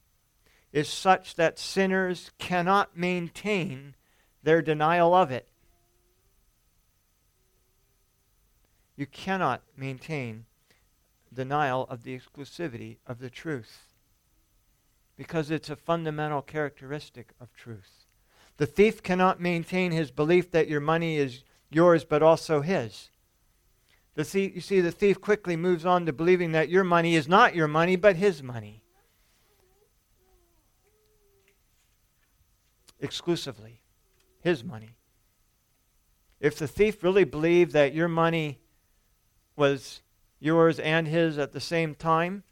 is 0.71 0.87
such 0.87 1.35
that 1.35 1.59
sinners 1.59 2.31
cannot 2.39 2.97
maintain 2.97 3.95
their 4.43 4.61
denial 4.61 5.13
of 5.13 5.29
it. 5.29 5.49
You 8.95 9.07
cannot 9.07 9.61
maintain 9.75 10.45
denial 11.33 11.87
of 11.89 12.03
the 12.03 12.17
exclusivity 12.17 12.97
of 13.05 13.19
the 13.19 13.29
truth 13.29 13.93
because 15.17 15.51
it's 15.51 15.69
a 15.69 15.75
fundamental 15.75 16.41
characteristic 16.41 17.33
of 17.41 17.53
truth. 17.53 18.05
The 18.55 18.65
thief 18.65 19.03
cannot 19.03 19.41
maintain 19.41 19.91
his 19.91 20.11
belief 20.11 20.49
that 20.51 20.69
your 20.69 20.79
money 20.79 21.17
is 21.17 21.43
yours 21.69 22.03
but 22.03 22.23
also 22.23 22.61
his. 22.61 23.09
The 24.15 24.23
thief, 24.23 24.55
you 24.55 24.61
see, 24.61 24.79
the 24.79 24.91
thief 24.91 25.19
quickly 25.19 25.57
moves 25.57 25.85
on 25.85 26.05
to 26.05 26.13
believing 26.13 26.53
that 26.53 26.69
your 26.69 26.83
money 26.83 27.15
is 27.15 27.27
not 27.27 27.55
your 27.55 27.67
money 27.67 27.95
but 27.95 28.15
his 28.15 28.41
money. 28.41 28.81
Exclusively. 32.99 33.81
His 34.41 34.63
money. 34.63 34.95
If 36.39 36.57
the 36.57 36.67
thief 36.67 37.03
really 37.03 37.23
believed 37.23 37.71
that 37.73 37.93
your 37.93 38.07
money 38.07 38.59
was 39.55 40.01
yours 40.39 40.79
and 40.79 41.07
his 41.07 41.37
at 41.37 41.51
the 41.51 41.59
same 41.59 41.95
time, 41.95 42.43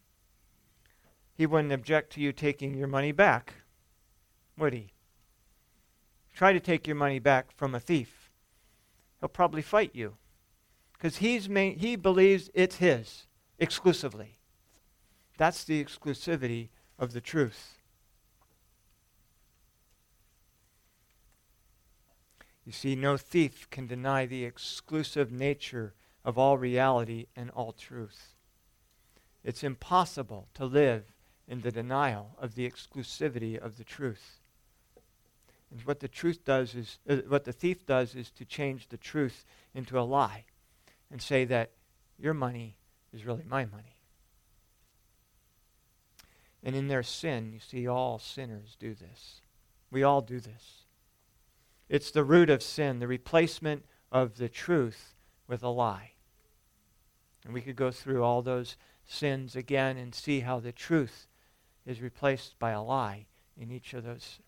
he 1.35 1.45
wouldn't 1.45 1.73
object 1.73 2.13
to 2.13 2.21
you 2.21 2.31
taking 2.31 2.73
your 2.73 2.87
money 2.87 3.11
back, 3.11 3.53
would 4.57 4.73
he? 4.73 4.93
Try 6.33 6.53
to 6.53 6.59
take 6.59 6.87
your 6.87 6.95
money 6.95 7.19
back 7.19 7.51
from 7.51 7.75
a 7.75 7.79
thief. 7.79 8.22
He'll 9.23 9.29
probably 9.29 9.61
fight 9.61 9.91
you 9.93 10.17
because 10.91 11.19
he's 11.19 11.45
he 11.45 11.95
believes 11.95 12.49
it's 12.53 12.75
his 12.75 13.25
exclusively. 13.57 14.39
That's 15.37 15.63
the 15.63 15.81
exclusivity 15.81 16.67
of 16.99 17.13
the 17.13 17.21
truth. 17.21 17.77
You 22.65 22.73
see, 22.73 22.97
no 22.97 23.15
thief 23.15 23.69
can 23.69 23.87
deny 23.87 24.25
the 24.25 24.43
exclusive 24.43 25.31
nature 25.31 25.93
of 26.25 26.37
all 26.37 26.57
reality 26.57 27.27
and 27.33 27.49
all 27.51 27.71
truth. 27.71 28.33
It's 29.41 29.63
impossible 29.63 30.49
to 30.55 30.65
live 30.65 31.13
in 31.47 31.61
the 31.61 31.71
denial 31.71 32.35
of 32.37 32.55
the 32.55 32.69
exclusivity 32.69 33.57
of 33.57 33.77
the 33.77 33.85
truth. 33.85 34.41
And 35.73 35.81
what 35.85 36.01
the 36.01 36.07
truth 36.07 36.45
does 36.45 36.75
is, 36.75 36.99
uh, 37.09 37.15
what 37.27 37.45
the 37.45 37.51
thief 37.51 37.83
does 37.87 38.13
is 38.13 38.29
to 38.33 38.45
change 38.45 38.89
the 38.89 38.97
truth 38.97 39.43
into 39.73 39.99
a 39.99 40.01
lie 40.01 40.45
and 41.09 41.19
say 41.19 41.45
that 41.45 41.71
your 42.19 42.35
money 42.35 42.77
is 43.11 43.25
really 43.25 43.43
my 43.49 43.65
money. 43.65 43.97
And 46.61 46.75
in 46.75 46.89
their 46.89 47.01
sin, 47.01 47.51
you 47.51 47.59
see, 47.59 47.87
all 47.87 48.19
sinners 48.19 48.77
do 48.79 48.93
this. 48.93 49.41
We 49.89 50.03
all 50.03 50.21
do 50.21 50.39
this. 50.39 50.83
It's 51.89 52.11
the 52.11 52.23
root 52.23 52.51
of 52.51 52.61
sin, 52.61 52.99
the 52.99 53.07
replacement 53.07 53.83
of 54.11 54.37
the 54.37 54.49
truth 54.49 55.15
with 55.47 55.63
a 55.63 55.69
lie. 55.69 56.11
And 57.45 57.53
we 57.53 57.61
could 57.61 57.75
go 57.75 57.89
through 57.89 58.23
all 58.23 58.43
those 58.43 58.77
sins 59.05 59.55
again 59.55 59.97
and 59.97 60.13
see 60.13 60.41
how 60.41 60.59
the 60.59 60.71
truth 60.71 61.27
is 61.83 61.99
replaced 61.99 62.59
by 62.59 62.71
a 62.71 62.81
lie 62.81 63.25
in 63.57 63.71
each 63.71 63.95
of 63.95 64.03
those 64.03 64.39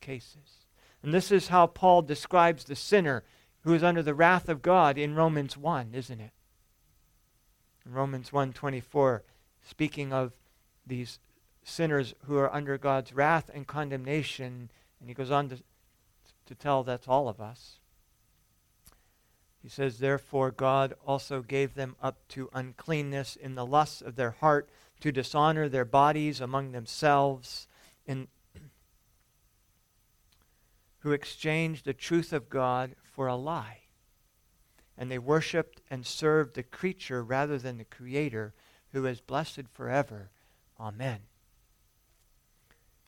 cases. 0.00 0.57
And 1.02 1.14
this 1.14 1.30
is 1.30 1.48
how 1.48 1.66
Paul 1.66 2.02
describes 2.02 2.64
the 2.64 2.76
sinner 2.76 3.24
who 3.62 3.74
is 3.74 3.82
under 3.82 4.02
the 4.02 4.14
wrath 4.14 4.48
of 4.48 4.62
God 4.62 4.98
in 4.98 5.14
Romans 5.14 5.56
1, 5.56 5.90
isn't 5.94 6.20
it? 6.20 6.32
In 7.84 7.92
Romans 7.92 8.30
1:24, 8.30 9.22
speaking 9.62 10.12
of 10.12 10.32
these 10.86 11.18
sinners 11.62 12.14
who 12.24 12.36
are 12.36 12.52
under 12.52 12.78
God's 12.78 13.12
wrath 13.12 13.50
and 13.52 13.66
condemnation, 13.66 14.70
and 15.00 15.08
he 15.08 15.14
goes 15.14 15.30
on 15.30 15.48
to, 15.50 15.62
to 16.46 16.54
tell 16.54 16.82
that's 16.82 17.08
all 17.08 17.28
of 17.28 17.40
us. 17.40 17.78
He 19.62 19.68
says, 19.68 19.98
Therefore, 19.98 20.50
God 20.50 20.94
also 21.06 21.42
gave 21.42 21.74
them 21.74 21.96
up 22.00 22.16
to 22.28 22.48
uncleanness 22.54 23.36
in 23.36 23.54
the 23.54 23.66
lusts 23.66 24.00
of 24.00 24.16
their 24.16 24.30
heart, 24.30 24.68
to 25.00 25.12
dishonor 25.12 25.68
their 25.68 25.84
bodies 25.84 26.40
among 26.40 26.72
themselves, 26.72 27.68
in, 28.06 28.28
who 31.00 31.12
exchanged 31.12 31.84
the 31.84 31.94
truth 31.94 32.32
of 32.32 32.48
God 32.48 32.94
for 33.02 33.26
a 33.26 33.36
lie. 33.36 33.82
And 34.96 35.10
they 35.10 35.18
worshiped 35.18 35.80
and 35.90 36.04
served 36.04 36.54
the 36.54 36.62
creature 36.62 37.22
rather 37.22 37.56
than 37.58 37.78
the 37.78 37.84
Creator, 37.84 38.52
who 38.92 39.06
is 39.06 39.20
blessed 39.20 39.68
forever. 39.72 40.30
Amen. 40.80 41.20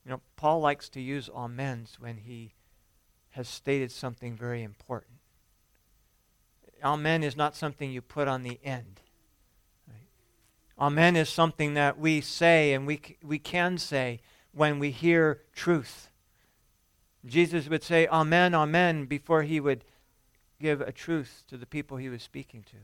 You 0.05 0.13
know, 0.13 0.21
Paul 0.37 0.61
likes 0.61 0.89
to 0.91 1.01
use 1.01 1.29
amens 1.35 1.97
when 1.99 2.19
he 2.19 2.55
has 3.31 3.49
stated 3.49 3.91
something 3.93 4.37
very 4.37 4.63
important. 4.63 5.19
Amen 6.83 7.23
is 7.23 7.37
not 7.37 7.57
something 7.57 7.91
you 7.91 8.01
put 8.01 8.29
on 8.29 8.43
the 8.43 8.59
end. 8.65 9.01
Amen 10.79 11.15
is 11.15 11.29
something 11.29 11.75
that 11.75 11.99
we 11.99 12.21
say 12.23 12.73
and 12.73 12.87
we, 12.87 13.01
we 13.23 13.39
can 13.39 13.77
say 13.77 14.21
when 14.53 14.79
we 14.79 14.91
hear 14.91 15.43
truth. 15.55 16.10
Jesus 17.25 17.69
would 17.69 17.83
say, 17.83 18.07
Amen, 18.07 18.55
Amen, 18.55 19.05
before 19.07 19.43
he 19.43 19.61
would 19.61 19.85
give 20.61 20.81
a 20.81 20.93
truth 20.93 21.45
to 21.49 21.57
the 21.57 21.67
people 21.67 21.97
he 21.97 22.09
was 22.09 22.23
speaking 22.23 22.63
to. 22.65 22.77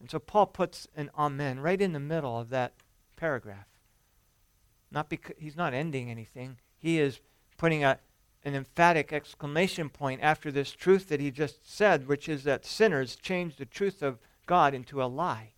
And 0.00 0.10
so 0.10 0.18
Paul 0.18 0.46
puts 0.46 0.88
an 0.96 1.10
Amen 1.16 1.60
right 1.60 1.80
in 1.80 1.92
the 1.92 2.00
middle 2.00 2.38
of 2.38 2.50
that 2.50 2.72
paragraph. 3.16 3.66
Not 4.90 5.08
because 5.08 5.36
he's 5.38 5.56
not 5.56 5.74
ending 5.74 6.10
anything. 6.10 6.58
He 6.76 6.98
is 6.98 7.20
putting 7.56 7.84
a, 7.84 7.98
an 8.44 8.54
emphatic 8.54 9.12
exclamation 9.12 9.88
point 9.88 10.20
after 10.22 10.50
this 10.50 10.72
truth 10.72 11.08
that 11.08 11.20
he 11.20 11.30
just 11.30 11.60
said, 11.70 12.08
which 12.08 12.28
is 12.28 12.44
that 12.44 12.66
sinners 12.66 13.16
change 13.16 13.56
the 13.56 13.64
truth 13.64 14.02
of 14.02 14.18
God 14.46 14.74
into 14.74 15.02
a 15.02 15.06
lie. 15.06 15.52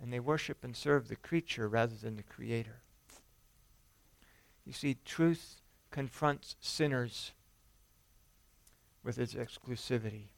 And 0.00 0.12
they 0.12 0.20
worship 0.20 0.62
and 0.62 0.76
serve 0.76 1.08
the 1.08 1.16
creature 1.16 1.68
rather 1.68 1.94
than 1.94 2.16
the 2.16 2.22
creator. 2.22 2.82
You 4.64 4.72
see, 4.72 4.96
truth 5.04 5.61
confronts 5.92 6.56
sinners 6.60 7.30
with 9.04 9.18
its 9.18 9.34
exclusivity. 9.34 10.30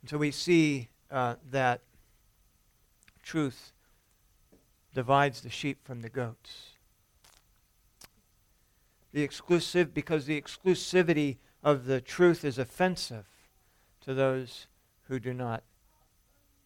And 0.00 0.08
so 0.10 0.18
we 0.18 0.30
see 0.30 0.88
uh, 1.10 1.34
that 1.50 1.80
truth 3.22 3.72
divides 4.94 5.40
the 5.40 5.50
sheep 5.50 5.84
from 5.84 6.02
the 6.02 6.08
goats 6.08 6.74
the 9.12 9.22
exclusive 9.22 9.92
because 9.92 10.26
the 10.26 10.40
exclusivity 10.40 11.38
of 11.62 11.86
the 11.86 12.00
truth 12.00 12.44
is 12.44 12.58
offensive 12.58 13.26
to 14.00 14.14
those 14.14 14.66
who 15.08 15.18
do 15.18 15.34
not 15.34 15.62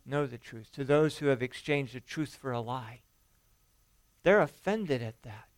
know 0.07 0.27
the 0.27 0.39
truth, 0.39 0.71
to 0.73 0.85
those 0.85 1.19
who 1.19 1.27
have 1.27 1.43
exchanged 1.43 1.95
the 1.95 2.01
truth 2.01 2.37
for 2.41 2.53
a 2.53 2.61
lie. 2.61 3.01
They're 4.23 4.41
offended 4.41 5.03
at 5.03 5.23
that. 5.23 5.49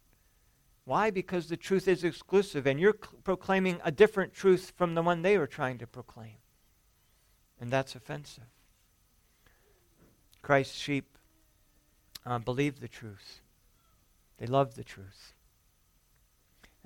Why? 0.87 1.11
Because 1.11 1.49
the 1.49 1.57
truth 1.57 1.89
is 1.89 2.05
exclusive, 2.05 2.65
and 2.65 2.79
you're 2.79 2.95
cl- 2.95 3.19
proclaiming 3.25 3.81
a 3.85 3.91
different 3.91 4.33
truth 4.33 4.73
from 4.77 4.95
the 4.95 5.03
one 5.03 5.21
they 5.21 5.37
were 5.37 5.49
trying 5.49 5.79
to 5.79 5.87
proclaim. 5.87 6.37
And 7.61 7.73
that's 7.73 7.97
offensive. 7.97 8.45
Christ's 10.43 10.79
sheep 10.79 11.19
uh, 12.25 12.39
believe 12.39 12.79
the 12.79 12.87
truth, 12.87 13.41
they 14.39 14.47
love 14.47 14.77
the 14.77 14.85
truth. 14.85 15.35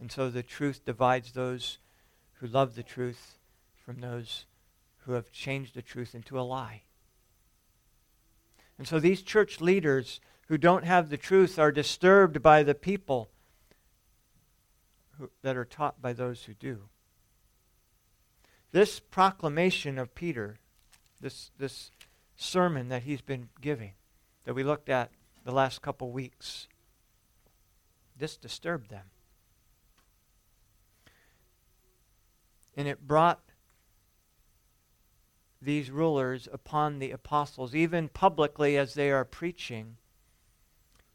And 0.01 0.11
so 0.11 0.31
the 0.31 0.43
truth 0.43 0.87
divides 0.87 1.33
those 1.33 1.77
who 2.39 2.47
love 2.47 2.77
the 2.77 2.83
truth 2.83 3.37
from 3.85 4.01
those 4.01 4.47
who 5.05 5.13
have 5.13 5.31
changed 5.31 5.75
the 5.75 5.83
truth 5.83 6.15
into 6.15 6.41
a 6.41 6.43
lie. 6.43 6.85
And 8.79 8.89
so 8.89 8.99
these 8.99 9.21
church 9.21 9.61
leaders 9.61 10.21
who 10.49 10.57
don't 10.57 10.85
have 10.85 11.11
the 11.11 11.19
truth 11.19 11.59
are 11.59 11.71
disturbed 11.71 12.43
by 12.43 12.63
the 12.63 12.75
people 12.75 13.31
who, 15.21 15.31
that 15.43 15.57
are 15.57 15.65
taught 15.65 16.01
by 16.01 16.13
those 16.13 16.45
who 16.45 16.55
do. 16.55 16.89
This 18.73 19.01
proclamation 19.01 19.99
of 19.99 20.15
Peter, 20.15 20.59
this, 21.21 21.51
this 21.59 21.91
sermon 22.37 22.89
that 22.89 23.03
he's 23.03 23.21
been 23.21 23.49
giving, 23.61 23.93
that 24.45 24.55
we 24.55 24.65
looked 24.65 24.89
at 24.89 25.11
the 25.45 25.53
last 25.53 25.83
couple 25.83 26.11
weeks, 26.11 26.69
this 28.17 28.37
disturbed 28.37 28.91
them. 28.91 29.07
And 32.77 32.89
it 32.89 33.07
brought 33.07 33.41
these 35.61 35.91
rulers 35.91 36.49
upon 36.51 36.99
the 36.99 37.11
apostles, 37.11 37.75
even 37.75 38.09
publicly 38.09 38.79
as 38.79 38.95
they 38.95 39.11
are 39.11 39.25
preaching 39.25 39.97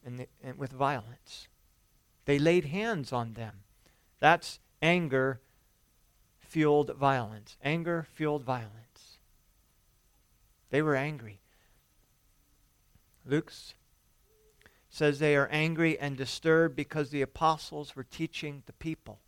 and, 0.06 0.20
the, 0.20 0.28
and 0.44 0.58
with 0.58 0.72
violence. 0.72 1.48
They 2.26 2.38
laid 2.38 2.66
hands 2.66 3.12
on 3.12 3.34
them. 3.34 3.65
That's 4.26 4.60
anger 4.82 5.40
fueled 6.40 6.96
violence. 6.96 7.58
Anger 7.64 8.08
fueled 8.12 8.44
violence. 8.44 9.20
They 10.72 10.82
were 10.82 10.96
angry. 10.96 11.42
Luke's 13.24 13.76
says 14.90 15.20
they 15.20 15.36
are 15.36 15.48
angry 15.52 16.00
and 16.00 16.18
disturbed 16.18 16.76
because 16.76 17.12
the 17.12 17.22
apostles 17.22 17.96
were 17.96 18.04
teaching 18.04 18.64
the 18.66 18.74
people. 18.74 19.20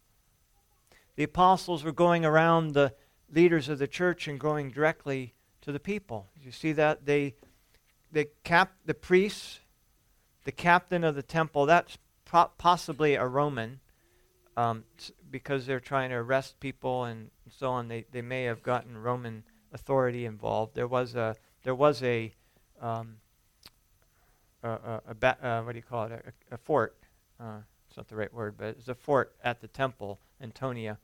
The 1.16 1.26
apostles 1.26 1.84
were 1.84 1.92
going 1.92 2.26
around 2.26 2.74
the 2.74 2.96
leaders 3.32 3.70
of 3.70 3.78
the 3.78 3.88
church 3.88 4.28
and 4.28 4.40
going 4.40 4.72
directly 4.72 5.36
to 5.62 5.72
the 5.72 5.80
people. 5.80 6.26
You 6.44 6.52
see 6.52 6.72
that 6.72 7.06
they 7.06 7.36
they 8.12 8.30
cap 8.44 8.74
the 8.84 8.96
priests, 8.96 9.60
the 10.44 10.52
captain 10.52 11.04
of 11.04 11.14
the 11.14 11.22
temple. 11.22 11.68
That's 11.68 12.00
possibly 12.26 13.14
a 13.14 13.28
Roman, 13.28 13.80
um, 14.58 14.84
because 15.32 15.66
they're 15.66 15.80
trying 15.80 16.10
to 16.10 16.16
arrest 16.16 16.60
people 16.60 17.06
and 17.06 17.30
so 17.50 17.70
on. 17.72 17.88
They 17.88 18.06
they 18.12 18.22
may 18.22 18.44
have 18.44 18.62
gotten 18.62 18.98
Roman 18.98 19.44
authority 19.72 20.26
involved. 20.26 20.76
There 20.76 20.88
was 20.88 21.16
a 21.16 21.38
there 21.64 21.76
was 21.76 22.04
a 22.04 22.34
um, 22.82 23.18
a, 24.64 24.70
a, 24.70 25.02
a 25.10 25.16
ba- 25.16 25.38
uh, 25.42 25.62
what 25.62 25.72
do 25.72 25.78
you 25.78 25.84
call 25.84 26.08
it 26.08 26.12
a, 26.52 26.56
a 26.56 26.58
fort. 26.58 26.98
Uh, 27.40 27.60
it's 27.88 27.96
not 27.96 28.10
the 28.10 28.16
right 28.18 28.34
word, 28.34 28.56
but 28.58 28.76
it's 28.80 28.90
a 28.90 28.96
fort 28.96 29.34
at 29.42 29.62
the 29.62 29.68
temple, 29.70 30.20
Antonia 30.42 30.98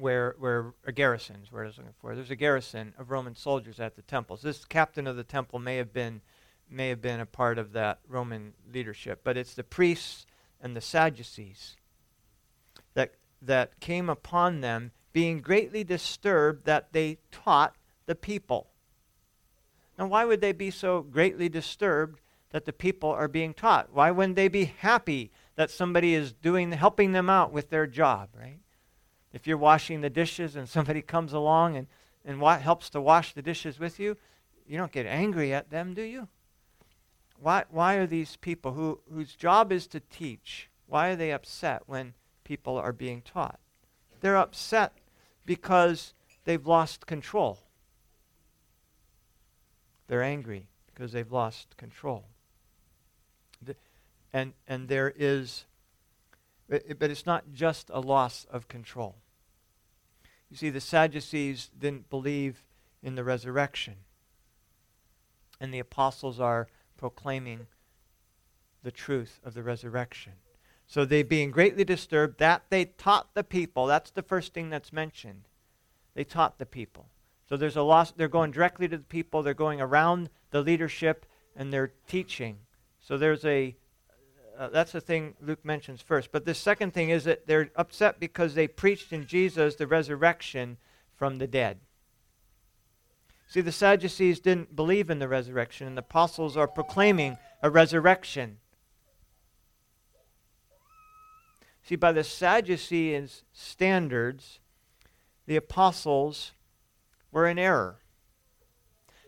where, 0.00 0.34
where 0.38 0.72
a 0.86 0.92
garrison 0.92 1.36
is 1.42 1.52
where 1.52 1.64
I 1.64 1.66
was 1.66 1.78
looking 1.78 1.92
for. 2.00 2.14
There's 2.14 2.30
a 2.30 2.36
garrison 2.36 2.94
of 2.98 3.10
Roman 3.10 3.36
soldiers 3.36 3.78
at 3.78 3.96
the 3.96 4.02
temples. 4.02 4.42
This 4.42 4.64
captain 4.64 5.06
of 5.06 5.16
the 5.16 5.24
temple 5.24 5.58
may 5.58 5.76
have 5.76 5.92
been 5.92 6.22
may 6.72 6.88
have 6.88 7.02
been 7.02 7.18
a 7.18 7.26
part 7.26 7.58
of 7.58 7.72
that 7.72 7.98
Roman 8.06 8.52
leadership, 8.72 9.22
but 9.24 9.36
it's 9.36 9.54
the 9.54 9.64
priests 9.64 10.24
and 10.60 10.76
the 10.76 10.80
Sadducees 10.80 11.76
that 13.42 13.80
came 13.80 14.08
upon 14.08 14.60
them, 14.60 14.92
being 15.12 15.40
greatly 15.40 15.84
disturbed 15.84 16.64
that 16.66 16.92
they 16.92 17.18
taught 17.30 17.74
the 18.06 18.14
people. 18.14 18.68
Now, 19.98 20.06
why 20.06 20.24
would 20.24 20.40
they 20.40 20.52
be 20.52 20.70
so 20.70 21.02
greatly 21.02 21.48
disturbed 21.48 22.20
that 22.50 22.64
the 22.64 22.72
people 22.72 23.10
are 23.10 23.28
being 23.28 23.54
taught? 23.54 23.92
Why 23.92 24.10
wouldn't 24.10 24.36
they 24.36 24.48
be 24.48 24.64
happy 24.64 25.30
that 25.56 25.70
somebody 25.70 26.14
is 26.14 26.32
doing 26.32 26.72
helping 26.72 27.12
them 27.12 27.28
out 27.28 27.52
with 27.52 27.70
their 27.70 27.86
job, 27.86 28.30
right? 28.38 28.60
If 29.32 29.46
you're 29.46 29.58
washing 29.58 30.00
the 30.00 30.10
dishes 30.10 30.56
and 30.56 30.68
somebody 30.68 31.02
comes 31.02 31.32
along 31.32 31.76
and, 31.76 31.86
and 32.24 32.40
wa- 32.40 32.58
helps 32.58 32.90
to 32.90 33.00
wash 33.00 33.32
the 33.32 33.42
dishes 33.42 33.78
with 33.78 34.00
you, 34.00 34.16
you 34.66 34.76
don't 34.76 34.92
get 34.92 35.06
angry 35.06 35.52
at 35.52 35.70
them, 35.70 35.94
do 35.94 36.02
you? 36.02 36.28
Why, 37.38 37.64
why 37.70 37.94
are 37.94 38.06
these 38.06 38.36
people 38.36 38.72
who, 38.72 39.00
whose 39.12 39.34
job 39.34 39.72
is 39.72 39.86
to 39.88 40.00
teach, 40.00 40.68
why 40.86 41.08
are 41.08 41.16
they 41.16 41.32
upset 41.32 41.82
when 41.86 42.14
people 42.50 42.76
are 42.76 42.92
being 42.92 43.22
taught? 43.22 43.60
They're 44.20 44.36
upset 44.36 44.92
because 45.46 46.14
they've 46.44 46.66
lost 46.66 47.06
control. 47.06 47.60
They're 50.08 50.24
angry 50.24 50.66
because 50.86 51.12
they've 51.12 51.30
lost 51.30 51.76
control. 51.76 52.24
The, 53.62 53.76
and, 54.32 54.54
and 54.66 54.88
there 54.88 55.12
is 55.16 55.64
but 56.68 57.10
it's 57.10 57.26
not 57.26 57.52
just 57.52 57.88
a 57.92 58.00
loss 58.00 58.46
of 58.50 58.66
control. 58.66 59.14
You 60.50 60.56
see, 60.56 60.70
the 60.70 60.80
Sadducees 60.80 61.70
didn't 61.78 62.10
believe 62.10 62.64
in 63.00 63.14
the 63.14 63.22
resurrection. 63.22 63.94
And 65.60 65.72
the 65.72 65.78
apostles 65.78 66.40
are 66.40 66.66
proclaiming 66.96 67.68
the 68.82 68.90
truth 68.90 69.38
of 69.44 69.54
the 69.54 69.62
resurrection. 69.62 70.32
So 70.90 71.04
they 71.04 71.22
being 71.22 71.52
greatly 71.52 71.84
disturbed 71.84 72.40
that 72.40 72.64
they 72.68 72.86
taught 72.86 73.32
the 73.34 73.44
people. 73.44 73.86
That's 73.86 74.10
the 74.10 74.24
first 74.24 74.52
thing 74.52 74.70
that's 74.70 74.92
mentioned. 74.92 75.46
They 76.14 76.24
taught 76.24 76.58
the 76.58 76.66
people. 76.66 77.06
So 77.48 77.56
there's 77.56 77.76
a 77.76 77.82
loss. 77.82 78.10
They're 78.10 78.26
going 78.26 78.50
directly 78.50 78.88
to 78.88 78.96
the 78.96 79.04
people. 79.04 79.44
They're 79.44 79.54
going 79.54 79.80
around 79.80 80.30
the 80.50 80.62
leadership 80.62 81.26
and 81.54 81.72
they're 81.72 81.92
teaching. 82.08 82.58
So 82.98 83.16
there's 83.16 83.44
a 83.44 83.76
uh, 84.58 84.70
that's 84.70 84.90
the 84.90 85.00
thing 85.00 85.34
Luke 85.40 85.64
mentions 85.64 86.02
first. 86.02 86.32
But 86.32 86.44
the 86.44 86.54
second 86.54 86.92
thing 86.92 87.10
is 87.10 87.22
that 87.22 87.46
they're 87.46 87.70
upset 87.76 88.18
because 88.18 88.56
they 88.56 88.66
preached 88.66 89.12
in 89.12 89.28
Jesus 89.28 89.76
the 89.76 89.86
resurrection 89.86 90.76
from 91.14 91.38
the 91.38 91.46
dead. 91.46 91.78
See, 93.46 93.60
the 93.60 93.70
Sadducees 93.70 94.40
didn't 94.40 94.74
believe 94.74 95.08
in 95.08 95.20
the 95.20 95.28
resurrection, 95.28 95.86
and 95.86 95.96
the 95.96 96.02
apostles 96.02 96.56
are 96.56 96.66
proclaiming 96.66 97.38
a 97.62 97.70
resurrection. 97.70 98.58
See, 101.82 101.96
by 101.96 102.12
the 102.12 102.24
Sadducees' 102.24 103.42
standards, 103.52 104.60
the 105.46 105.56
apostles 105.56 106.52
were 107.32 107.46
in 107.46 107.58
error. 107.58 107.98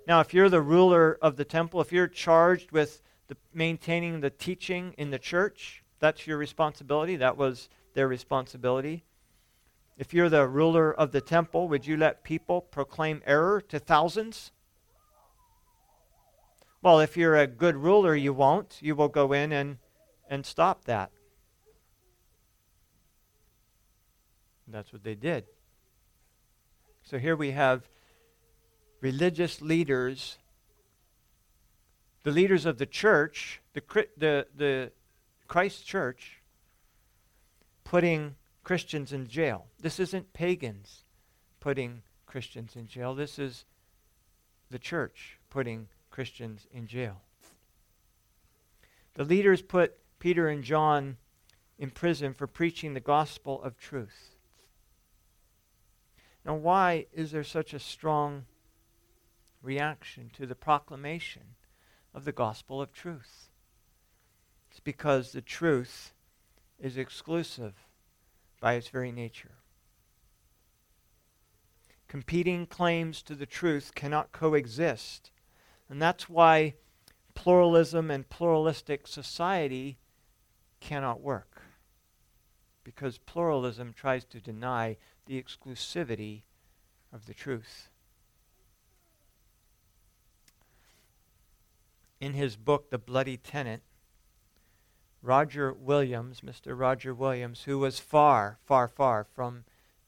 Now, 0.06 0.20
if 0.20 0.34
you're 0.34 0.48
the 0.48 0.60
ruler 0.60 1.18
of 1.22 1.36
the 1.36 1.44
temple, 1.44 1.80
if 1.80 1.92
you're 1.92 2.08
charged 2.08 2.72
with 2.72 3.02
the, 3.32 3.36
maintaining 3.54 4.20
the 4.20 4.30
teaching 4.30 4.94
in 4.98 5.10
the 5.10 5.18
church. 5.18 5.82
That's 6.00 6.26
your 6.26 6.36
responsibility. 6.36 7.16
That 7.16 7.36
was 7.36 7.68
their 7.94 8.08
responsibility. 8.08 9.04
If 9.96 10.12
you're 10.12 10.28
the 10.28 10.46
ruler 10.46 10.92
of 10.92 11.12
the 11.12 11.20
temple, 11.20 11.68
would 11.68 11.86
you 11.86 11.96
let 11.96 12.24
people 12.24 12.60
proclaim 12.60 13.22
error 13.24 13.60
to 13.68 13.78
thousands? 13.78 14.52
Well, 16.82 16.98
if 17.00 17.16
you're 17.16 17.36
a 17.36 17.46
good 17.46 17.76
ruler, 17.76 18.14
you 18.14 18.32
won't. 18.32 18.78
You 18.80 18.96
will 18.96 19.08
go 19.08 19.32
in 19.32 19.52
and, 19.52 19.78
and 20.28 20.44
stop 20.44 20.84
that. 20.84 21.10
That's 24.72 24.92
what 24.92 25.04
they 25.04 25.14
did. 25.14 25.44
So 27.04 27.18
here 27.18 27.36
we 27.36 27.50
have 27.50 27.88
religious 29.00 29.60
leaders 29.60 30.38
the 32.22 32.30
leaders 32.30 32.66
of 32.66 32.78
the 32.78 32.86
church, 32.86 33.60
the, 33.74 33.82
the, 34.16 34.46
the 34.56 34.92
Christ 35.48 35.86
church, 35.86 36.40
putting 37.84 38.36
Christians 38.62 39.12
in 39.12 39.26
jail. 39.26 39.66
This 39.80 39.98
isn't 39.98 40.32
pagans 40.32 41.02
putting 41.58 42.02
Christians 42.26 42.76
in 42.76 42.86
jail. 42.86 43.14
This 43.14 43.38
is 43.38 43.64
the 44.70 44.78
church 44.78 45.38
putting 45.50 45.88
Christians 46.10 46.66
in 46.72 46.86
jail. 46.86 47.22
The 49.14 49.24
leaders 49.24 49.60
put 49.60 49.98
Peter 50.18 50.48
and 50.48 50.62
John 50.62 51.16
in 51.78 51.90
prison 51.90 52.32
for 52.32 52.46
preaching 52.46 52.94
the 52.94 53.00
gospel 53.00 53.60
of 53.62 53.76
truth. 53.76 54.31
Now, 56.44 56.54
why 56.54 57.06
is 57.12 57.30
there 57.30 57.44
such 57.44 57.72
a 57.72 57.78
strong 57.78 58.46
reaction 59.62 60.30
to 60.34 60.46
the 60.46 60.54
proclamation 60.54 61.54
of 62.12 62.24
the 62.24 62.32
gospel 62.32 62.82
of 62.82 62.92
truth. 62.92 63.48
It's 64.70 64.80
because 64.80 65.32
the 65.32 65.42
truth 65.42 66.12
is 66.78 66.96
exclusive 66.96 67.74
by 68.60 68.74
its 68.74 68.88
very 68.88 69.12
nature. 69.12 69.56
Competing 72.08 72.66
claims 72.66 73.22
to 73.22 73.34
the 73.34 73.46
truth 73.46 73.94
cannot 73.94 74.32
coexist. 74.32 75.30
And 75.88 76.00
that's 76.00 76.28
why 76.28 76.74
pluralism 77.34 78.10
and 78.10 78.28
pluralistic 78.28 79.06
society 79.06 79.98
cannot 80.80 81.20
work. 81.20 81.62
Because 82.84 83.18
pluralism 83.18 83.94
tries 83.94 84.24
to 84.26 84.40
deny 84.40 84.96
the 85.26 85.42
exclusivity 85.42 86.42
of 87.12 87.26
the 87.26 87.34
truth. 87.34 87.88
In 92.20 92.34
his 92.34 92.56
book, 92.56 92.90
The 92.90 92.98
Bloody 92.98 93.36
Tenet, 93.36 93.82
Roger 95.22 95.72
Williams, 95.72 96.40
Mr. 96.40 96.78
Roger 96.78 97.14
Williams, 97.14 97.62
who 97.64 97.78
was 97.78 97.98
far, 97.98 98.58
far, 98.64 98.88
far 98.88 99.24
from 99.24 99.64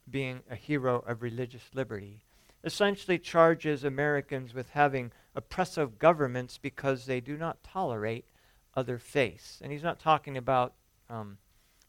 being 0.09 0.41
a 0.51 0.57
hero 0.57 1.05
of 1.07 1.23
religious 1.23 1.71
liberty, 1.73 2.23
essentially 2.63 3.19
charges 3.19 3.85
Americans 3.85 4.55
with 4.55 4.71
having 4.71 5.13
oppressive 5.35 5.99
governments 5.99 6.59
because 6.59 7.07
they 7.07 7.21
do 7.21 7.37
not 7.37 7.63
tolerate 7.63 8.25
other 8.77 8.99
faiths. 8.99 9.61
And 9.63 9.71
he's 9.73 9.83
not 9.83 9.99
talking 9.99 10.37
about 10.37 10.75
um, 11.11 11.39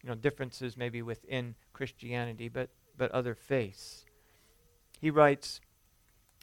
you 0.03 0.09
know 0.09 0.15
differences 0.15 0.77
maybe 0.77 1.01
within 1.01 1.55
Christianity, 1.73 2.49
but 2.49 2.69
but 2.97 3.12
other 3.12 3.36
faiths. 3.36 4.05
He 4.99 5.10
writes. 5.10 5.62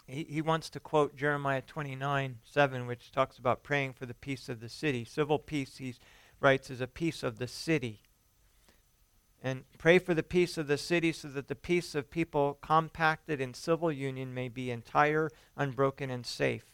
He, 0.06 0.24
he 0.28 0.42
wants 0.42 0.68
to 0.70 0.80
quote 0.80 1.16
Jeremiah 1.16 1.62
29 1.62 2.38
7, 2.44 2.86
which 2.86 3.12
talks 3.12 3.38
about 3.38 3.62
praying 3.62 3.92
for 3.94 4.04
the 4.04 4.14
peace 4.14 4.48
of 4.48 4.60
the 4.60 4.68
city. 4.68 5.04
Civil 5.04 5.38
peace, 5.38 5.76
he 5.76 5.94
writes, 6.40 6.70
is 6.70 6.80
a 6.80 6.86
peace 6.86 7.22
of 7.22 7.38
the 7.38 7.46
city 7.46 8.02
and 9.42 9.64
pray 9.76 9.98
for 9.98 10.14
the 10.14 10.22
peace 10.22 10.56
of 10.56 10.68
the 10.68 10.78
city 10.78 11.10
so 11.10 11.28
that 11.28 11.48
the 11.48 11.56
peace 11.56 11.94
of 11.94 12.10
people 12.10 12.58
compacted 12.62 13.40
in 13.40 13.54
civil 13.54 13.90
union 13.90 14.32
may 14.32 14.48
be 14.48 14.70
entire, 14.70 15.30
unbroken, 15.56 16.10
and 16.10 16.24
safe. 16.24 16.64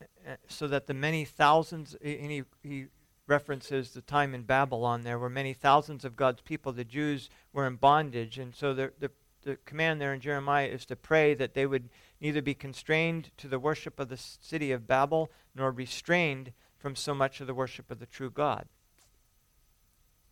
Eh, 0.00 0.04
eh, 0.26 0.36
so 0.46 0.68
that 0.68 0.86
the 0.86 0.94
many 0.94 1.24
thousands, 1.24 1.96
and 1.96 2.30
he, 2.30 2.44
he 2.62 2.86
references 3.28 3.90
the 3.90 4.00
time 4.00 4.34
in 4.34 4.42
Babylon 4.42 5.02
there, 5.02 5.18
where 5.18 5.28
many 5.28 5.52
thousands 5.52 6.04
of 6.04 6.16
God's 6.16 6.40
people, 6.40 6.72
the 6.72 6.84
Jews, 6.84 7.30
were 7.52 7.66
in 7.66 7.76
bondage. 7.76 8.38
And 8.38 8.54
so 8.54 8.74
the, 8.74 8.92
the, 8.98 9.10
the 9.44 9.56
command 9.64 10.00
there 10.00 10.14
in 10.14 10.20
Jeremiah 10.20 10.66
is 10.66 10.86
to 10.86 10.96
pray 10.96 11.34
that 11.34 11.54
they 11.54 11.66
would 11.66 11.90
neither 12.20 12.42
be 12.42 12.54
constrained 12.54 13.30
to 13.36 13.46
the 13.46 13.58
worship 13.58 14.00
of 14.00 14.08
the 14.08 14.16
city 14.16 14.72
of 14.72 14.88
Babel 14.88 15.30
nor 15.54 15.70
restrained 15.70 16.52
from 16.78 16.96
so 16.96 17.14
much 17.14 17.40
of 17.40 17.46
the 17.46 17.54
worship 17.54 17.90
of 17.90 18.00
the 18.00 18.06
true 18.06 18.30
God. 18.30 18.66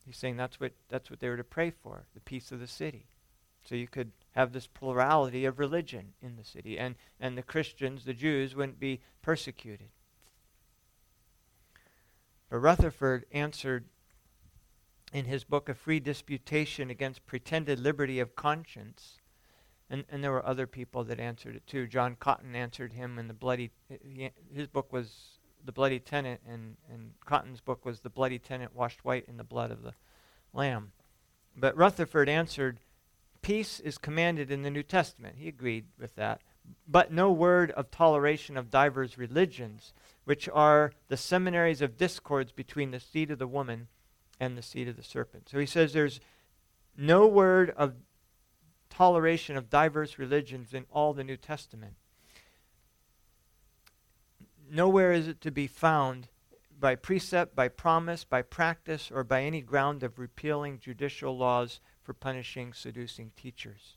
He's 0.05 0.17
saying 0.17 0.37
that's 0.37 0.59
what, 0.59 0.73
that's 0.89 1.11
what 1.11 1.21
they 1.21 1.29
were 1.29 1.37
to 1.37 1.45
pray 1.45 1.71
for, 1.71 2.07
the 2.15 2.21
peace 2.21 2.53
of 2.53 2.61
the 2.61 2.67
city. 2.67 3.07
So 3.65 3.75
you 3.75 3.89
could 3.89 4.13
have 4.31 4.53
this 4.53 4.69
plurality 4.69 5.45
of 5.45 5.59
religion 5.59 6.15
in 6.23 6.37
the 6.37 6.45
city, 6.45 6.79
and, 6.79 6.95
and 7.19 7.37
the 7.37 7.43
Christians, 7.43 8.05
the 8.05 8.15
Jews, 8.15 8.55
wouldn't 8.55 8.79
be 8.79 9.01
persecuted. 9.23 9.89
But 12.49 12.59
Rutherford 12.59 13.27
answered 13.33 13.87
in 15.13 15.25
his 15.25 15.45
book, 15.45 15.69
A 15.69 15.75
Free 15.75 16.01
Disputation 16.01 16.91
Against 16.91 17.27
Pretended 17.27 17.79
Liberty 17.79 18.21
of 18.21 18.37
Conscience, 18.37 19.19
and, 19.89 20.05
and 20.09 20.23
there 20.23 20.33
were 20.33 20.45
other 20.45 20.67
people 20.67 21.05
that 21.05 21.21
answered 21.21 21.57
it 21.57 21.67
too. 21.67 21.87
John 21.87 22.17
Cotton 22.17 22.55
answered 22.55 22.93
him 22.93 23.19
in 23.19 23.29
the 23.29 23.35
bloody, 23.35 23.71
his 24.53 24.69
book 24.69 24.93
was 24.93 25.39
the 25.65 25.73
bloody 25.73 25.99
tenant, 25.99 26.41
and, 26.49 26.77
and 26.93 27.13
Cotton's 27.25 27.61
book 27.61 27.85
was 27.85 28.01
the 28.01 28.11
bloody 28.11 28.39
tenant 28.39 28.75
washed 28.75 29.05
white 29.05 29.27
in 29.27 29.37
the 29.37 29.45
blood 29.45 29.71
of 29.71 29.83
the 29.83 29.95
Lamb. 30.53 30.93
But 31.57 31.77
Rutherford 31.77 32.29
answered, 32.29 32.79
Peace 33.43 33.81
is 33.81 33.99
commanded 33.99 34.51
in 34.51 34.63
the 34.63 34.71
New 34.71 34.83
Testament. 34.83 35.37
He 35.39 35.49
agreed 35.49 35.87
with 35.99 36.15
that. 36.17 36.41
But 36.89 37.13
no 37.13 37.33
word 37.33 37.71
of 37.73 37.91
toleration 37.91 38.57
of 38.57 38.71
divers 38.71 39.19
religions, 39.19 39.93
which 40.25 40.49
are 40.53 40.93
the 41.09 41.17
seminaries 41.17 41.83
of 41.83 41.97
discords 41.97 42.53
between 42.53 42.91
the 42.91 43.01
seed 43.01 43.31
of 43.31 43.39
the 43.39 43.47
woman 43.47 43.89
and 44.39 44.57
the 44.57 44.63
seed 44.63 44.89
of 44.89 44.97
the 44.97 45.03
serpent. 45.03 45.49
So 45.49 45.59
he 45.59 45.67
says 45.67 45.93
there's 45.93 46.21
no 46.97 47.27
word 47.27 47.71
of 47.77 47.95
toleration 48.91 49.57
of 49.57 49.69
diverse 49.69 50.19
religions 50.19 50.73
in 50.73 50.87
all 50.91 51.13
the 51.13 51.25
New 51.25 51.37
Testament 51.37 51.95
nowhere 54.71 55.13
is 55.13 55.29
it 55.29 55.41
to 55.43 55.51
be 55.51 55.67
found 55.67 56.29
by 56.79 56.95
precept, 56.95 57.55
by 57.55 57.69
promise, 57.69 58.25
by 58.25 58.43
practice, 58.43 59.11
or 59.11 59.25
by 59.25 59.43
any 59.43 59.63
ground 59.63 60.03
of 60.03 60.19
repealing 60.19 60.79
judicial 60.79 61.37
laws 61.37 61.81
for 62.03 62.13
punishing 62.13 62.73
seducing 62.73 63.33
teachers. 63.37 63.97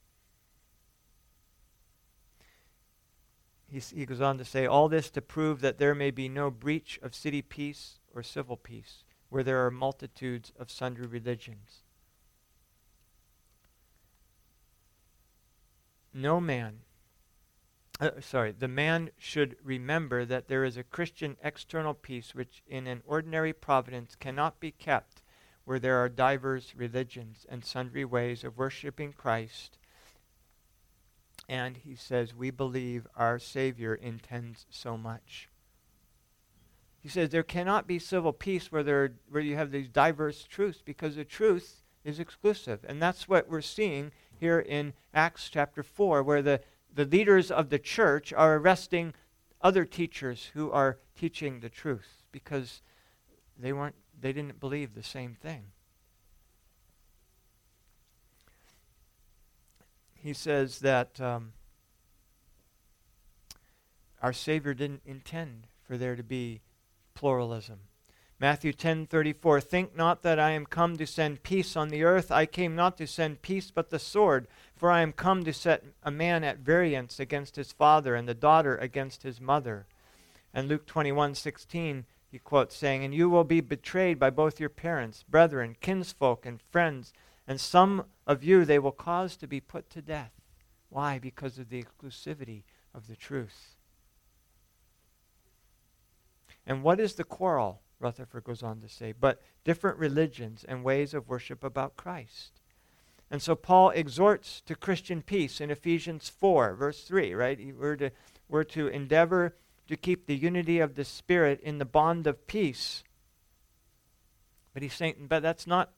He, 3.72 3.80
he 3.80 4.06
goes 4.06 4.22
on 4.22 4.38
to 4.38 4.46
say, 4.46 4.66
All 4.66 4.90
this 4.90 5.10
to 5.12 5.22
prove 5.22 5.62
that 5.62 5.78
there 5.78 5.96
may 5.96 6.12
be 6.12 6.28
no 6.28 6.50
breach 6.50 7.00
of 7.02 7.14
city 7.14 7.42
peace 7.42 8.00
or 8.14 8.24
civil 8.24 8.58
peace, 8.58 9.04
where 9.30 9.44
there 9.44 9.66
are 9.66 9.72
multitudes 9.72 10.52
of 10.58 10.72
sundry 10.72 11.08
religions. 11.08 11.84
No 16.14 16.42
man 16.42 16.80
uh, 18.00 18.12
sorry, 18.22 18.54
the 18.54 18.68
man 18.68 19.10
should 19.18 19.58
remember 19.62 20.24
that 20.24 20.48
there 20.48 20.64
is 20.64 20.78
a 20.78 20.84
Christian 20.84 21.36
external 21.44 21.94
peace 21.94 22.34
which 22.34 22.64
in 22.66 22.88
an 22.88 23.04
ordinary 23.06 23.52
providence 23.52 24.16
cannot 24.16 24.60
be 24.62 24.72
kept 24.72 25.22
where 25.66 25.80
there 25.80 25.98
are 25.98 26.08
divers 26.08 26.74
religions 26.78 27.46
and 27.50 27.64
sundry 27.66 28.06
ways 28.06 28.46
of 28.46 28.58
worshiping 28.58 29.12
Christ. 29.12 29.78
And 31.50 31.78
he 31.78 31.96
says, 31.96 32.36
We 32.36 32.52
believe 32.52 33.08
our 33.18 33.40
Savior 33.40 33.96
intends 33.96 34.68
so 34.70 34.96
much. 34.98 35.50
He 37.02 37.10
says 37.10 37.30
there 37.30 37.44
cannot 37.44 37.88
be 37.88 37.98
civil 37.98 38.34
peace 38.34 38.72
where, 38.72 38.84
there, 38.84 39.14
where 39.30 39.42
you 39.42 39.56
have 39.56 39.72
these 39.72 39.88
diverse 39.88 40.44
truths 40.44 40.82
because 40.84 41.16
the 41.16 41.26
truth 41.26 41.82
is 42.04 42.20
exclusive. 42.20 42.86
And 42.88 43.02
that's 43.02 43.28
what 43.28 43.50
we're 43.50 43.62
seeing 43.62 44.12
here 44.40 44.60
in 44.60 44.94
Acts 45.14 45.50
chapter 45.50 45.82
4, 45.82 46.22
where 46.22 46.42
the, 46.44 46.62
the 46.94 47.06
leaders 47.06 47.50
of 47.50 47.70
the 47.70 47.80
church 47.80 48.32
are 48.32 48.58
arresting 48.58 49.14
other 49.62 49.86
teachers 49.86 50.52
who 50.54 50.70
are 50.72 51.00
teaching 51.18 51.62
the 51.62 51.70
truth 51.70 52.24
because 52.32 52.82
they 53.58 53.74
weren't 53.74 53.96
they 54.22 54.34
didn't 54.34 54.60
believe 54.60 54.94
the 54.94 55.04
same 55.04 55.34
thing. 55.34 55.72
He 60.22 60.34
says 60.34 60.80
that 60.80 61.20
um, 61.22 61.54
our 64.22 64.34
Savior 64.34 64.74
didn't 64.74 65.02
intend 65.06 65.68
for 65.82 65.98
there 65.98 66.16
to 66.16 66.24
be 66.24 66.62
pluralism. 67.14 67.80
Matthew 68.40 68.72
10:34 68.72 69.62
Think 69.64 69.96
not 69.96 70.22
that 70.24 70.40
I 70.40 70.52
am 70.52 70.66
come 70.66 70.98
to 70.98 71.06
send 71.06 71.44
peace 71.44 71.76
on 71.76 71.90
the 71.90 72.04
earth. 72.04 72.32
I 72.32 72.46
came 72.46 72.76
not 72.76 72.98
to 72.98 73.08
send 73.08 73.42
peace 73.42 73.72
but 73.72 73.90
the 73.90 74.00
sword. 74.00 74.48
For 74.76 74.90
I 74.90 75.02
am 75.02 75.12
come 75.12 75.44
to 75.44 75.52
set 75.52 75.84
a 76.04 76.12
man 76.12 76.44
at 76.46 76.60
variance 76.60 77.20
against 77.20 77.58
his 77.58 77.74
father 77.74 78.16
and 78.16 78.28
the 78.28 78.34
daughter 78.34 78.78
against 78.78 79.24
his 79.24 79.42
mother. 79.42 79.88
And 80.54 80.68
Luke 80.68 80.86
21:16 80.86 82.06
he 82.32 82.40
quotes 82.40 82.76
saying 82.76 83.04
and 83.04 83.14
you 83.14 83.30
will 83.30 83.44
be 83.44 83.60
betrayed 83.60 84.20
by 84.20 84.30
both 84.30 84.60
your 84.60 84.70
parents 84.70 85.24
brethren 85.28 85.76
kinsfolk 85.82 86.46
and 86.46 86.62
friends 86.62 87.12
and 87.50 87.60
some 87.60 88.06
of 88.26 88.46
you 88.46 88.64
they 88.64 88.80
will 88.80 88.94
cause 88.94 89.36
to 89.36 89.48
be 89.48 89.60
put 89.60 89.90
to 89.90 90.02
death 90.02 90.32
why 90.88 91.20
because 91.20 91.60
of 91.60 91.68
the 91.68 91.84
exclusivity 91.84 92.64
of 92.94 93.08
the 93.08 93.18
truth 93.18 93.76
and 96.66 96.82
what 96.82 97.02
is 97.02 97.16
the 97.16 97.26
quarrel 97.26 97.82
Rutherford 98.00 98.46
goes 98.46 98.64
on 98.64 98.80
to 98.80 98.90
say, 98.90 99.14
but 99.18 99.42
different 99.64 99.98
religions 99.98 100.66
and 100.68 100.84
ways 100.84 101.14
of 101.14 101.28
worship 101.28 101.64
about 101.64 101.98
Christ. 101.98 102.62
And 103.30 103.42
so 103.42 103.56
Paul 103.56 103.92
exhorts 103.92 104.62
to 104.62 104.76
Christian 104.76 105.22
peace 105.22 105.62
in 105.62 105.70
Ephesians 105.70 106.30
4, 106.30 106.74
verse 106.76 107.04
3, 107.04 107.34
right? 107.34 107.60
We're 107.78 107.98
to, 107.98 108.12
we're 108.48 108.64
to 108.66 108.88
endeavor 108.88 109.56
to 109.88 109.98
keep 109.98 110.26
the 110.26 110.36
unity 110.36 110.80
of 110.80 110.96
the 110.96 111.06
Spirit 111.06 111.60
in 111.62 111.78
the 111.78 111.86
bond 111.86 112.26
of 112.26 112.48
peace. 112.48 113.04
But 114.74 114.82
he's 114.82 114.94
saying, 114.94 115.28
but 115.28 115.44
that's 115.44 115.68
not 115.68 115.92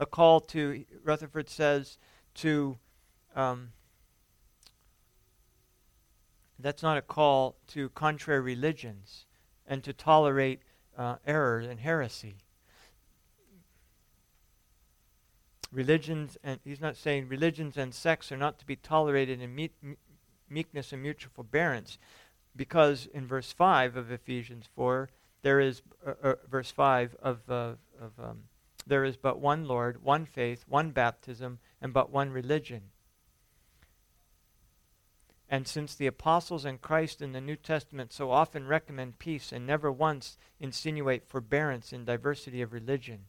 a 0.00 0.06
call 0.06 0.40
to, 0.40 0.84
Rutherford 1.04 1.50
says, 1.50 1.98
to, 2.36 2.78
um, 3.36 3.72
that's 6.58 6.82
not 6.82 6.96
a 6.96 7.02
call 7.02 7.56
to 7.68 7.90
contrary 7.90 8.40
religions 8.40 9.26
and 9.66 9.84
to 9.84 9.92
tolerate 9.92 10.62
uh, 10.96 11.16
error 11.26 11.58
and 11.58 11.80
heresy. 11.80 12.36
Religions, 15.70 16.36
and 16.42 16.58
he's 16.64 16.80
not 16.80 16.96
saying 16.96 17.28
religions 17.28 17.76
and 17.76 17.94
sects 17.94 18.32
are 18.32 18.36
not 18.36 18.58
to 18.58 18.66
be 18.66 18.76
tolerated 18.76 19.40
in 19.40 19.54
me- 19.54 19.70
meekness 20.48 20.92
and 20.92 21.02
mutual 21.02 21.30
forbearance, 21.34 21.98
because 22.56 23.06
in 23.12 23.26
verse 23.26 23.52
5 23.52 23.96
of 23.96 24.10
Ephesians 24.10 24.66
4, 24.74 25.10
there 25.42 25.60
is, 25.60 25.82
uh, 26.04 26.14
uh, 26.22 26.34
verse 26.50 26.70
5 26.70 27.16
of, 27.22 27.38
uh, 27.48 27.74
of 28.00 28.12
um, 28.18 28.42
there 28.86 29.04
is 29.04 29.16
but 29.16 29.38
one 29.38 29.66
Lord, 29.66 30.02
one 30.02 30.24
faith, 30.24 30.64
one 30.68 30.90
baptism, 30.90 31.58
and 31.80 31.92
but 31.92 32.10
one 32.10 32.30
religion. 32.30 32.90
And 35.48 35.66
since 35.66 35.94
the 35.94 36.06
apostles 36.06 36.64
and 36.64 36.80
Christ 36.80 37.20
in 37.20 37.32
the 37.32 37.40
New 37.40 37.56
Testament 37.56 38.12
so 38.12 38.30
often 38.30 38.68
recommend 38.68 39.18
peace 39.18 39.50
and 39.50 39.66
never 39.66 39.90
once 39.90 40.38
insinuate 40.60 41.26
forbearance 41.26 41.92
in 41.92 42.04
diversity 42.04 42.62
of 42.62 42.72
religion, 42.72 43.26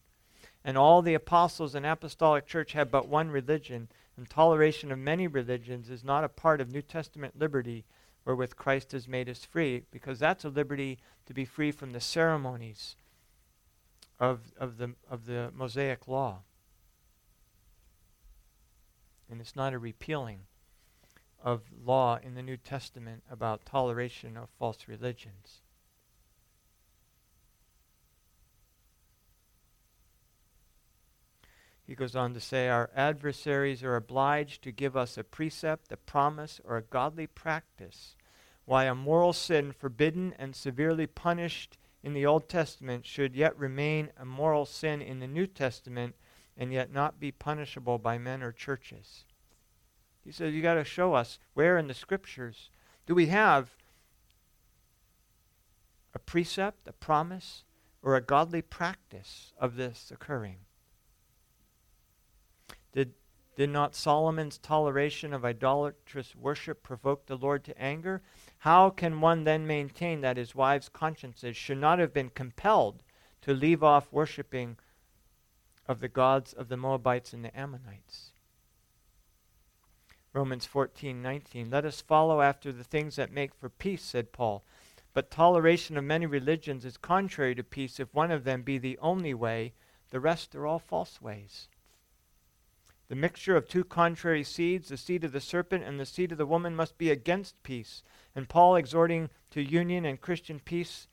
and 0.63 0.77
all 0.77 1.01
the 1.01 1.15
apostles 1.15 1.73
and 1.73 1.85
apostolic 1.85 2.45
church 2.45 2.73
have 2.73 2.91
but 2.91 3.07
one 3.07 3.31
religion, 3.31 3.87
and 4.15 4.29
toleration 4.29 4.91
of 4.91 4.99
many 4.99 5.25
religions 5.25 5.89
is 5.89 6.03
not 6.03 6.23
a 6.23 6.29
part 6.29 6.61
of 6.61 6.71
New 6.71 6.83
Testament 6.83 7.39
liberty 7.39 7.85
wherewith 8.23 8.55
Christ 8.55 8.91
has 8.91 9.07
made 9.07 9.27
us 9.27 9.43
free, 9.43 9.83
because 9.89 10.19
that's 10.19 10.45
a 10.45 10.49
liberty 10.49 10.99
to 11.25 11.33
be 11.33 11.43
free 11.43 11.71
from 11.71 11.91
the 11.91 11.99
ceremonies 11.99 12.95
of, 14.21 14.39
of, 14.55 14.77
the, 14.77 14.93
of 15.10 15.25
the 15.25 15.51
Mosaic 15.53 16.07
law. 16.07 16.43
And 19.29 19.41
it's 19.41 19.55
not 19.55 19.73
a 19.73 19.79
repealing 19.79 20.41
of 21.43 21.63
law 21.84 22.19
in 22.21 22.36
the 22.36 22.43
New 22.43 22.57
Testament 22.57 23.23
about 23.31 23.65
toleration 23.65 24.38
of 24.38 24.49
false 24.60 24.88
religions. 24.88 25.62
He 31.88 31.95
goes 31.95 32.15
on 32.15 32.36
to 32.36 32.39
say, 32.39 32.69
Our 32.69 32.91
adversaries 32.95 33.84
are 33.84 33.95
obliged 33.95 34.62
to 34.63 34.71
give 34.71 34.95
us 34.95 35.17
a 35.17 35.23
precept, 35.23 35.91
a 35.91 35.97
promise, 35.97 36.62
or 36.63 36.77
a 36.77 36.84
godly 36.84 37.25
practice, 37.25 38.15
why 38.65 38.86
a 38.86 38.93
moral 38.93 39.34
sin 39.34 39.71
forbidden 39.71 40.36
and 40.38 40.55
severely 40.55 41.07
punished 41.07 41.79
in 42.03 42.13
the 42.13 42.25
Old 42.25 42.49
Testament 42.49 43.05
should 43.05 43.35
yet 43.35 43.57
remain 43.57 44.09
a 44.17 44.25
moral 44.25 44.65
sin 44.65 45.01
in 45.01 45.19
the 45.19 45.27
New 45.27 45.47
Testament 45.47 46.15
and 46.57 46.73
yet 46.73 46.91
not 46.91 47.19
be 47.19 47.31
punishable 47.31 47.97
by 47.97 48.17
men 48.17 48.41
or 48.41 48.51
churches. 48.51 49.25
He 50.23 50.31
says, 50.31 50.53
You 50.53 50.61
got 50.61 50.75
to 50.75 50.83
show 50.83 51.13
us 51.13 51.39
where 51.53 51.77
in 51.77 51.87
the 51.87 51.93
scriptures 51.93 52.69
do 53.05 53.15
we 53.15 53.27
have 53.27 53.71
a 56.13 56.19
precept, 56.19 56.87
a 56.87 56.93
promise, 56.93 57.63
or 58.03 58.15
a 58.15 58.21
godly 58.21 58.61
practice 58.61 59.53
of 59.57 59.75
this 59.75 60.11
occurring. 60.13 60.57
Did, 62.93 63.13
did 63.62 63.69
not 63.69 63.93
Solomon's 63.93 64.58
toleration 64.58 65.36
of 65.36 65.45
idolatrous 65.45 66.36
worship 66.36 66.82
provoke 66.82 67.28
the 67.28 67.38
Lord 67.38 67.63
to 67.65 67.80
anger? 67.80 68.24
How 68.58 68.89
can 68.89 69.21
one 69.21 69.43
then 69.43 69.67
maintain 69.67 70.21
that 70.21 70.38
his 70.38 70.56
wives' 70.56 70.89
consciences 70.89 71.56
should 71.56 71.78
not 71.78 72.00
have 72.00 72.12
been 72.12 72.32
compelled 72.32 73.04
to 73.41 73.54
leave 73.54 73.84
off 73.84 74.12
worshipping 74.12 74.80
of 75.88 76.00
the 76.00 76.08
gods 76.08 76.54
of 76.54 76.69
the 76.69 76.76
Moabites 76.76 77.34
and 77.34 77.45
the 77.45 77.56
Ammonites? 77.56 78.32
Romans 80.34 80.65
14:19 80.65 81.71
Let 81.71 81.86
us 81.86 82.02
follow 82.02 82.41
after 82.41 82.71
the 82.71 82.84
things 82.84 83.15
that 83.17 83.32
make 83.32 83.54
for 83.54 83.69
peace 83.69 84.04
said 84.04 84.32
Paul 84.32 84.63
but 85.13 85.30
toleration 85.30 85.97
of 85.97 86.04
many 86.04 86.26
religions 86.26 86.84
is 86.84 86.97
contrary 86.97 87.54
to 87.54 87.63
peace 87.63 88.00
if 88.00 88.12
one 88.12 88.32
of 88.32 88.43
them 88.43 88.63
be 88.63 88.80
the 88.80 88.97
only 88.97 89.36
way 89.36 89.76
the 90.10 90.19
rest 90.19 90.56
are 90.56 90.65
all 90.65 90.80
false 90.80 91.21
ways 91.21 91.67
the 93.12 93.15
mixture 93.17 93.58
of 93.58 93.67
two 93.67 93.84
contrary 93.84 94.41
seeds 94.41 94.88
the 94.88 94.95
seed 94.95 95.26
of 95.26 95.34
the 95.34 95.41
serpent 95.41 95.84
and 95.84 96.00
the 96.00 96.06
seed 96.06 96.32
of 96.32 96.38
the 96.38 96.45
woman 96.45 96.74
must 96.74 96.97
be 96.97 97.12
against 97.12 97.62
peace 97.62 98.04
and 98.38 98.47
Paul 98.47 98.78
exhorting 98.78 99.30
to 99.50 99.62
union 99.62 100.06
and 100.06 100.21
Christian 100.21 100.62
peace 100.62 101.10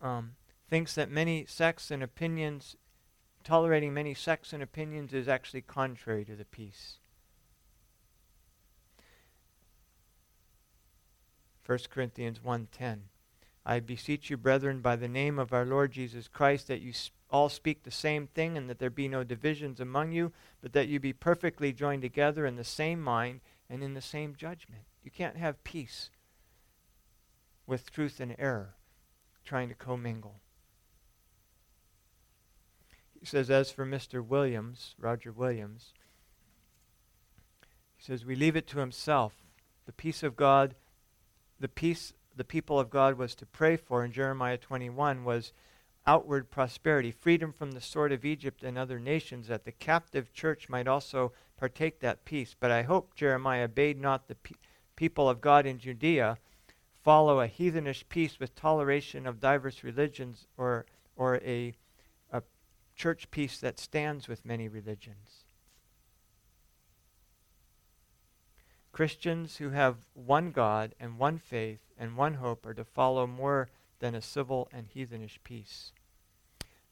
um, 0.00 0.36
thinks 0.70 0.94
that 0.94 1.10
many 1.10 1.44
sects 1.44 1.90
and 1.90 2.02
opinions 2.02 2.76
tolerating 3.44 3.92
many 3.92 4.14
sects 4.14 4.54
and 4.54 4.62
opinions 4.62 5.12
is 5.12 5.28
actually 5.28 5.60
contrary 5.60 6.24
to 6.24 6.34
the 6.34 6.46
peace. 6.46 7.00
1 11.66 11.78
Corinthians 11.90 12.38
1:10 12.38 13.00
I 13.66 13.80
beseech 13.80 14.30
you 14.30 14.38
brethren 14.38 14.80
by 14.80 14.96
the 14.96 15.06
name 15.06 15.38
of 15.38 15.52
our 15.52 15.66
Lord 15.66 15.92
Jesus 15.92 16.28
Christ 16.28 16.66
that 16.68 16.80
you 16.80 16.94
all 17.34 17.48
speak 17.48 17.82
the 17.82 17.90
same 17.90 18.28
thing 18.28 18.56
and 18.56 18.70
that 18.70 18.78
there 18.78 18.88
be 18.88 19.08
no 19.08 19.24
divisions 19.24 19.80
among 19.80 20.12
you 20.12 20.30
but 20.62 20.72
that 20.72 20.86
you 20.86 21.00
be 21.00 21.12
perfectly 21.12 21.72
joined 21.72 22.00
together 22.00 22.46
in 22.46 22.54
the 22.54 22.62
same 22.62 23.02
mind 23.02 23.40
and 23.68 23.82
in 23.82 23.94
the 23.94 24.00
same 24.00 24.36
judgment. 24.36 24.82
You 25.02 25.10
can't 25.10 25.36
have 25.36 25.64
peace 25.64 26.10
with 27.66 27.90
truth 27.90 28.20
and 28.20 28.36
error 28.38 28.76
trying 29.44 29.68
to 29.68 29.74
commingle. 29.74 30.36
He 33.18 33.26
says, 33.26 33.50
as 33.50 33.72
for 33.72 33.84
Mr. 33.84 34.24
Williams, 34.24 34.94
Roger 34.96 35.32
Williams, 35.32 35.92
he 37.96 38.04
says, 38.04 38.24
we 38.24 38.36
leave 38.36 38.54
it 38.54 38.68
to 38.68 38.78
himself. 38.78 39.32
The 39.86 39.92
peace 39.92 40.22
of 40.22 40.36
God, 40.36 40.76
the 41.58 41.68
peace 41.68 42.12
the 42.36 42.44
people 42.44 42.78
of 42.78 42.90
God 42.90 43.18
was 43.18 43.34
to 43.36 43.46
pray 43.46 43.76
for 43.76 44.04
in 44.04 44.12
Jeremiah 44.12 44.56
21 44.56 45.24
was 45.24 45.52
outward 46.06 46.50
prosperity, 46.50 47.10
freedom 47.10 47.52
from 47.52 47.72
the 47.72 47.80
sword 47.80 48.12
of 48.12 48.24
Egypt 48.24 48.62
and 48.62 48.76
other 48.76 48.98
nations, 48.98 49.48
that 49.48 49.64
the 49.64 49.72
captive 49.72 50.32
church 50.32 50.68
might 50.68 50.86
also 50.86 51.32
partake 51.56 52.00
that 52.00 52.24
peace. 52.24 52.54
But 52.58 52.70
I 52.70 52.82
hope 52.82 53.14
Jeremiah 53.14 53.68
bade 53.68 54.00
not 54.00 54.28
the 54.28 54.34
pe- 54.34 54.54
people 54.96 55.28
of 55.28 55.40
God 55.40 55.66
in 55.66 55.78
Judea 55.78 56.38
follow 57.02 57.40
a 57.40 57.48
heathenish 57.48 58.08
peace 58.08 58.38
with 58.38 58.54
toleration 58.54 59.26
of 59.26 59.40
diverse 59.40 59.82
religions 59.82 60.46
or, 60.56 60.86
or 61.16 61.36
a 61.36 61.74
church 62.94 63.30
peace 63.30 63.58
that 63.58 63.78
stands 63.78 64.28
with 64.28 64.44
many 64.44 64.68
religions. 64.68 65.44
Christians 68.92 69.56
who 69.56 69.70
have 69.70 69.96
one 70.14 70.52
God 70.52 70.94
and 71.00 71.18
one 71.18 71.38
faith 71.38 71.80
and 71.98 72.16
one 72.16 72.34
hope 72.34 72.64
are 72.64 72.74
to 72.74 72.84
follow 72.84 73.26
more 73.26 73.68
than 74.04 74.14
a 74.14 74.20
civil 74.20 74.68
and 74.70 74.86
heathenish 74.86 75.38
peace. 75.44 75.90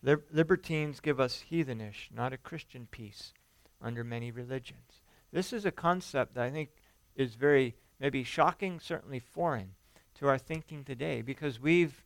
Lib- 0.03 0.25
libertines 0.33 0.99
give 0.99 1.21
us 1.21 1.45
heathenish, 1.51 2.09
not 2.11 2.33
a 2.33 2.39
Christian 2.39 2.89
peace, 2.91 3.35
under 3.83 4.03
many 4.03 4.31
religions. 4.31 5.03
This 5.31 5.53
is 5.53 5.67
a 5.67 5.71
concept 5.71 6.35
that 6.35 6.45
I 6.45 6.51
think 6.51 6.71
is 7.15 7.35
very, 7.35 7.75
maybe 8.01 8.25
shocking, 8.25 8.81
certainly 8.81 9.19
foreign 9.19 9.75
to 10.15 10.27
our 10.27 10.39
thinking 10.39 10.85
today 10.85 11.21
because 11.21 11.61
we've 11.61 12.03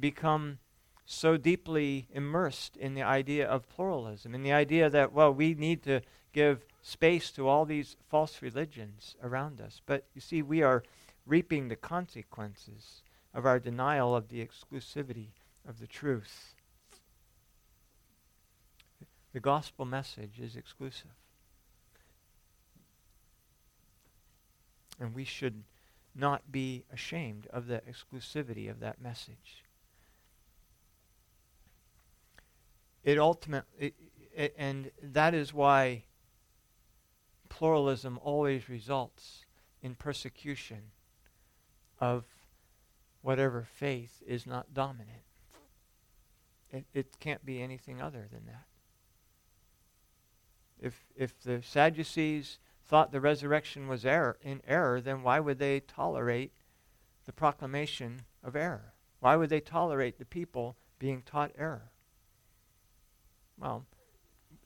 become 0.00 0.58
so 1.06 1.36
deeply 1.36 2.08
immersed 2.12 2.76
in 2.76 2.94
the 2.94 3.04
idea 3.04 3.46
of 3.46 3.68
pluralism, 3.68 4.34
in 4.34 4.42
the 4.42 4.52
idea 4.52 4.90
that, 4.90 5.12
well, 5.12 5.32
we 5.32 5.54
need 5.54 5.84
to 5.84 6.00
give 6.32 6.66
space 6.82 7.30
to 7.30 7.46
all 7.46 7.64
these 7.64 7.96
false 8.08 8.42
religions 8.42 9.14
around 9.22 9.60
us. 9.60 9.80
But 9.86 10.06
you 10.12 10.20
see, 10.20 10.42
we 10.42 10.60
are 10.60 10.82
reaping 11.24 11.68
the 11.68 11.76
consequences 11.76 13.02
of 13.34 13.46
our 13.46 13.58
denial 13.58 14.14
of 14.14 14.28
the 14.28 14.44
exclusivity 14.44 15.28
of 15.68 15.80
the 15.80 15.86
truth. 15.86 16.54
The 19.32 19.40
gospel 19.40 19.84
message 19.84 20.40
is 20.40 20.56
exclusive. 20.56 21.10
And 24.98 25.14
we 25.14 25.24
should 25.24 25.62
not 26.14 26.50
be 26.50 26.84
ashamed 26.92 27.46
of 27.52 27.66
the 27.66 27.80
exclusivity 27.88 28.68
of 28.68 28.80
that 28.80 29.00
message. 29.00 29.64
it 33.04 33.18
ultimately, 33.18 33.94
and 34.56 34.90
that 35.02 35.34
is 35.34 35.54
why 35.54 36.04
pluralism 37.48 38.18
always 38.22 38.68
results 38.68 39.44
in 39.82 39.94
persecution 39.94 40.82
of 42.00 42.24
whatever 43.22 43.66
faith 43.74 44.22
is 44.26 44.46
not 44.46 44.72
dominant. 44.72 45.24
It, 46.72 46.84
it 46.94 47.20
can't 47.20 47.44
be 47.44 47.60
anything 47.60 48.00
other 48.00 48.28
than 48.32 48.46
that. 48.46 48.64
If, 50.80 51.04
if 51.14 51.38
the 51.42 51.62
Sadducees 51.62 52.58
thought 52.86 53.12
the 53.12 53.20
resurrection 53.20 53.86
was 53.88 54.04
error, 54.04 54.38
in 54.42 54.62
error, 54.66 55.00
then 55.00 55.22
why 55.22 55.40
would 55.40 55.58
they 55.58 55.80
tolerate 55.80 56.52
the 57.26 57.32
proclamation 57.32 58.22
of 58.42 58.56
error? 58.56 58.94
Why 59.20 59.36
would 59.36 59.50
they 59.50 59.60
tolerate 59.60 60.18
the 60.18 60.24
people 60.24 60.76
being 60.98 61.22
taught 61.22 61.52
error? 61.58 61.90
Well, 63.58 63.84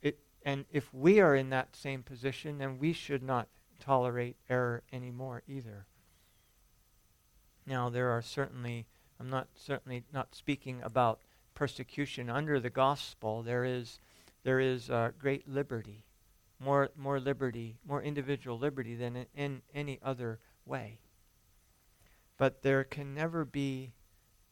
it, 0.00 0.18
and 0.44 0.64
if 0.70 0.92
we 0.94 1.20
are 1.20 1.34
in 1.34 1.50
that 1.50 1.74
same 1.74 2.02
position, 2.02 2.58
then 2.58 2.78
we 2.78 2.92
should 2.92 3.22
not 3.22 3.48
tolerate 3.80 4.36
error 4.48 4.82
anymore 4.92 5.42
either. 5.48 5.86
Now, 7.66 7.88
there 7.88 8.10
are 8.10 8.22
certainly, 8.22 8.86
I'm 9.18 9.30
not 9.30 9.48
certainly 9.56 10.04
not 10.12 10.34
speaking 10.34 10.82
about 10.82 11.20
persecution 11.54 12.28
under 12.28 12.60
the 12.60 12.70
gospel. 12.70 13.42
There 13.42 13.64
is, 13.64 13.98
there 14.42 14.60
is 14.60 14.90
uh, 14.90 15.12
great 15.18 15.48
liberty, 15.48 16.04
more, 16.60 16.90
more 16.96 17.18
liberty, 17.18 17.76
more 17.86 18.02
individual 18.02 18.58
liberty 18.58 18.94
than 18.94 19.16
in, 19.16 19.26
in 19.34 19.62
any 19.74 19.98
other 20.02 20.38
way. 20.66 20.98
But 22.36 22.62
there 22.62 22.84
can 22.84 23.14
never 23.14 23.44
be 23.44 23.92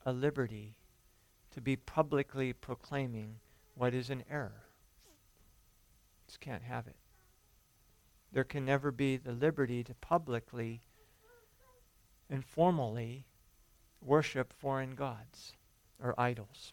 a 0.07 0.13
liberty 0.13 0.77
to 1.53 1.61
be 1.61 1.77
publicly 1.77 2.53
proclaiming 2.53 3.37
what 3.75 3.95
is 3.95 4.11
an 4.11 4.25
error. 4.31 4.65
Just 6.27 6.41
can't 6.41 6.63
have 6.63 6.87
it. 6.87 6.97
There 8.33 8.45
can 8.45 8.65
never 8.65 8.91
be 8.91 9.19
the 9.19 9.33
liberty 9.33 9.85
to 9.85 9.95
publicly 9.95 10.81
and 12.33 12.43
formally 12.47 13.27
worship 14.01 14.55
foreign 14.55 14.95
gods 14.95 15.53
or 16.03 16.19
idols. 16.19 16.73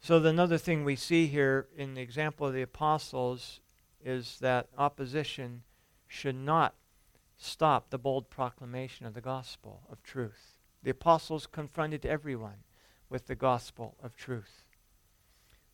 So, 0.00 0.16
another 0.16 0.56
thing 0.56 0.82
we 0.82 0.96
see 0.96 1.26
here 1.26 1.66
in 1.76 1.94
the 1.94 2.00
example 2.00 2.46
of 2.46 2.54
the 2.54 2.62
apostles 2.62 3.60
is 4.02 4.38
that 4.40 4.68
opposition 4.78 5.62
should 6.08 6.36
not 6.36 6.74
stop 7.36 7.90
the 7.90 7.98
bold 7.98 8.30
proclamation 8.30 9.04
of 9.04 9.12
the 9.12 9.20
gospel 9.20 9.82
of 9.92 10.02
truth. 10.02 10.56
The 10.82 10.90
apostles 10.90 11.46
confronted 11.46 12.06
everyone 12.06 12.64
with 13.10 13.26
the 13.26 13.34
gospel 13.34 13.96
of 14.02 14.16
truth. 14.16 14.64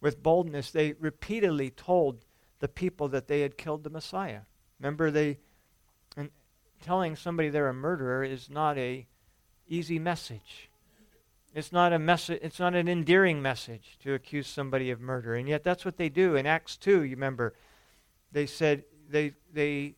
With 0.00 0.22
boldness, 0.22 0.72
they 0.72 0.94
repeatedly 0.94 1.70
told 1.70 2.24
the 2.58 2.68
people 2.68 3.06
that 3.08 3.28
they 3.28 3.42
had 3.42 3.58
killed 3.58 3.84
the 3.84 3.90
Messiah. 3.90 4.40
Remember, 4.80 5.10
they 5.10 5.38
telling 6.82 7.16
somebody 7.16 7.48
they're 7.48 7.68
a 7.68 7.74
murderer 7.74 8.24
is 8.24 8.50
not 8.50 8.76
a 8.76 9.06
easy 9.68 9.98
message. 9.98 10.68
It's 11.54 11.72
not 11.72 11.92
a 11.92 11.98
message 11.98 12.40
it's 12.42 12.58
not 12.58 12.74
an 12.74 12.88
endearing 12.88 13.40
message 13.42 13.98
to 14.02 14.14
accuse 14.14 14.46
somebody 14.46 14.90
of 14.90 15.00
murder. 15.00 15.34
And 15.34 15.48
yet 15.48 15.64
that's 15.64 15.84
what 15.84 15.96
they 15.96 16.08
do. 16.08 16.36
In 16.36 16.46
Acts 16.46 16.76
2, 16.76 17.02
you 17.02 17.16
remember, 17.16 17.54
they 18.32 18.46
said 18.46 18.84
they 19.08 19.34
they 19.52 19.94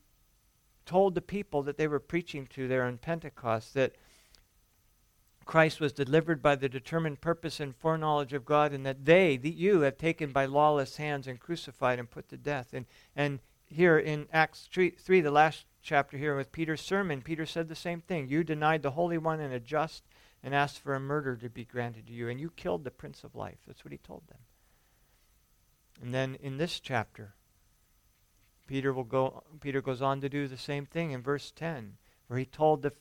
told 0.87 1.15
the 1.15 1.23
people 1.23 1.63
that 1.63 1.77
they 1.77 1.89
were 1.89 2.01
preaching 2.01 2.47
to 2.49 2.69
there 2.69 2.85
on 2.85 2.99
Pentecost 2.99 3.75
that 3.75 3.95
Christ 5.45 5.81
was 5.81 5.93
delivered 5.93 6.43
by 6.43 6.57
the 6.57 6.69
determined 6.69 7.21
purpose 7.21 7.61
and 7.61 7.77
foreknowledge 7.77 8.33
of 8.33 8.45
God, 8.45 8.73
and 8.73 8.85
that 8.87 9.05
they, 9.05 9.37
that 9.37 9.55
you, 9.55 9.81
have 9.81 9.99
taken 9.99 10.33
by 10.33 10.47
lawless 10.47 10.97
hands 10.97 11.27
and 11.27 11.39
crucified 11.39 11.99
and 11.99 12.11
put 12.11 12.29
to 12.31 12.37
death. 12.37 12.69
And, 12.73 12.87
and 13.15 13.41
here 13.67 13.99
in 13.99 14.27
Acts 14.33 14.69
3, 14.73 14.91
3, 14.91 15.21
the 15.21 15.31
last 15.31 15.67
chapter 15.85 16.17
here 16.17 16.37
with 16.37 16.51
Peter's 16.51 16.81
sermon, 16.81 17.23
Peter 17.23 17.47
said 17.47 17.69
the 17.69 17.75
same 17.75 18.01
thing. 18.01 18.29
You 18.29 18.43
denied 18.43 18.83
the 18.83 18.93
Holy 18.93 19.19
One 19.19 19.39
and 19.39 19.53
a 19.55 19.61
just 19.61 20.03
and 20.43 20.55
asked 20.55 20.81
for 20.81 20.95
a 20.95 21.01
murder 21.01 21.37
to 21.37 21.49
be 21.49 21.65
granted 21.65 22.07
to 22.07 22.13
you, 22.13 22.29
and 22.29 22.41
you 22.41 22.51
killed 22.51 22.85
the 22.85 22.91
Prince 22.91 23.23
of 23.23 23.35
Life. 23.35 23.59
That's 23.67 23.85
what 23.85 23.93
he 23.93 23.99
told 23.99 24.23
them. 24.29 24.39
And 26.03 26.13
then 26.13 26.37
in 26.43 26.57
this 26.57 26.81
chapter, 26.81 27.35
Peter 28.67 28.93
will 28.93 29.05
go 29.05 29.45
Peter 29.61 29.81
goes 29.81 30.03
on 30.03 30.21
to 30.23 30.29
do 30.29 30.49
the 30.49 30.57
same 30.57 30.87
thing 30.87 31.13
in 31.13 31.23
verse 31.23 31.53
10, 31.55 31.97
where 32.27 32.39
he 32.39 32.47
told 32.47 32.83
the 32.83 32.93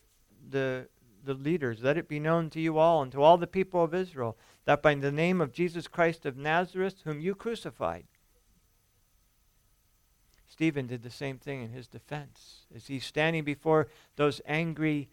the 0.49 0.87
the 1.25 1.33
leaders, 1.33 1.81
let 1.81 1.97
it 1.97 2.09
be 2.09 2.19
known 2.19 2.49
to 2.49 2.59
you 2.59 2.77
all 2.77 3.01
and 3.01 3.11
to 3.13 3.21
all 3.21 3.37
the 3.37 3.47
people 3.47 3.81
of 3.81 3.93
Israel 3.93 4.37
that 4.65 4.81
by 4.81 4.93
the 4.93 5.11
name 5.11 5.39
of 5.39 5.53
Jesus 5.53 5.87
Christ 5.87 6.25
of 6.25 6.37
Nazareth, 6.37 7.01
whom 7.05 7.21
you 7.21 7.33
crucified. 7.33 8.03
Stephen 10.53 10.85
did 10.85 11.01
the 11.01 11.09
same 11.09 11.39
thing 11.39 11.63
in 11.63 11.71
his 11.71 11.87
defense. 11.87 12.67
As 12.75 12.85
he's 12.85 13.03
standing 13.03 13.43
before 13.43 13.87
those 14.17 14.39
angry 14.45 15.09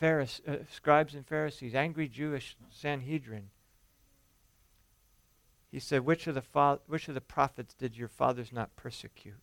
Pharise- 0.00 0.40
uh, 0.46 0.64
scribes 0.72 1.16
and 1.16 1.26
Pharisees, 1.26 1.74
angry 1.74 2.06
Jewish 2.06 2.56
Sanhedrin. 2.70 3.50
He 5.72 5.80
said, 5.80 6.04
which 6.04 6.28
of, 6.28 6.36
the 6.36 6.42
fa- 6.42 6.78
which 6.86 7.08
of 7.08 7.14
the 7.14 7.20
prophets 7.20 7.74
did 7.74 7.96
your 7.96 8.06
fathers 8.06 8.52
not 8.52 8.76
persecute? 8.76 9.42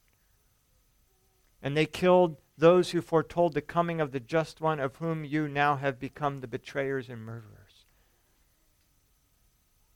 And 1.62 1.76
they 1.76 1.86
killed 1.86 2.38
those 2.58 2.92
who 2.92 3.02
foretold 3.02 3.56
the 3.56 3.62
coming 3.62 4.00
of 4.00 4.14
the 4.14 4.22
just 4.22 4.62
one, 4.62 4.80
of 4.80 4.96
whom 4.96 5.26
you 5.26 5.50
now 5.50 5.76
have 5.76 6.00
become 6.00 6.40
the 6.40 6.48
betrayers 6.48 7.10
and 7.10 7.22
murderers. 7.22 7.84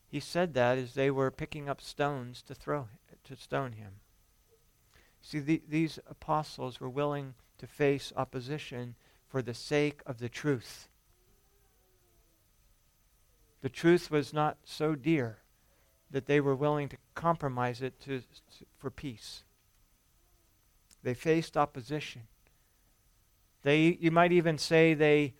He 0.09 0.19
said 0.19 0.53
that 0.55 0.77
as 0.77 0.95
they 0.95 1.09
were 1.09 1.31
picking 1.31 1.69
up 1.69 1.79
stones 1.79 2.41
to 2.41 2.53
throw 2.53 2.89
to 3.23 3.37
stone 3.37 3.71
him. 3.71 4.01
See, 5.23 5.39
the, 5.39 5.61
these 5.67 5.97
apostles 6.07 6.79
were 6.81 6.89
willing 6.89 7.33
to 7.57 7.65
face 7.65 8.11
opposition 8.15 8.95
for 9.27 9.41
the 9.41 9.53
sake 9.53 10.01
of 10.05 10.19
the 10.19 10.29
truth. 10.29 10.89
The 13.61 13.69
truth 13.69 14.11
was 14.11 14.33
not 14.33 14.57
so 14.65 14.95
dear 14.95 15.37
that 16.11 16.25
they 16.25 16.41
were 16.41 16.55
willing 16.55 16.89
to 16.89 16.97
compromise 17.15 17.81
it 17.81 17.99
to, 18.01 18.19
to, 18.19 18.65
for 18.77 18.91
peace. 18.91 19.43
They 21.01 21.13
faced 21.13 21.55
opposition. 21.55 22.23
They, 23.63 23.97
you 23.99 24.11
might 24.11 24.33
even 24.33 24.57
say 24.57 24.93
they, 24.93 25.35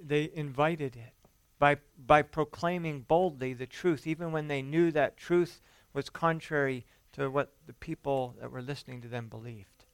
they 0.00 0.30
invited 0.32 0.94
it 0.94 1.12
by, 1.58 1.78
by 2.06 2.22
proclaiming 2.22 3.00
boldly 3.00 3.52
the 3.52 3.66
truth, 3.66 4.06
even 4.06 4.30
when 4.30 4.46
they 4.46 4.62
knew 4.62 4.92
that 4.92 5.16
truth 5.16 5.60
was 5.92 6.08
contrary 6.08 6.86
to 7.12 7.30
what 7.30 7.52
the 7.66 7.72
people 7.72 8.36
that 8.40 8.50
were 8.50 8.62
listening 8.62 9.00
to 9.02 9.08
them 9.08 9.28
believed. 9.28 9.84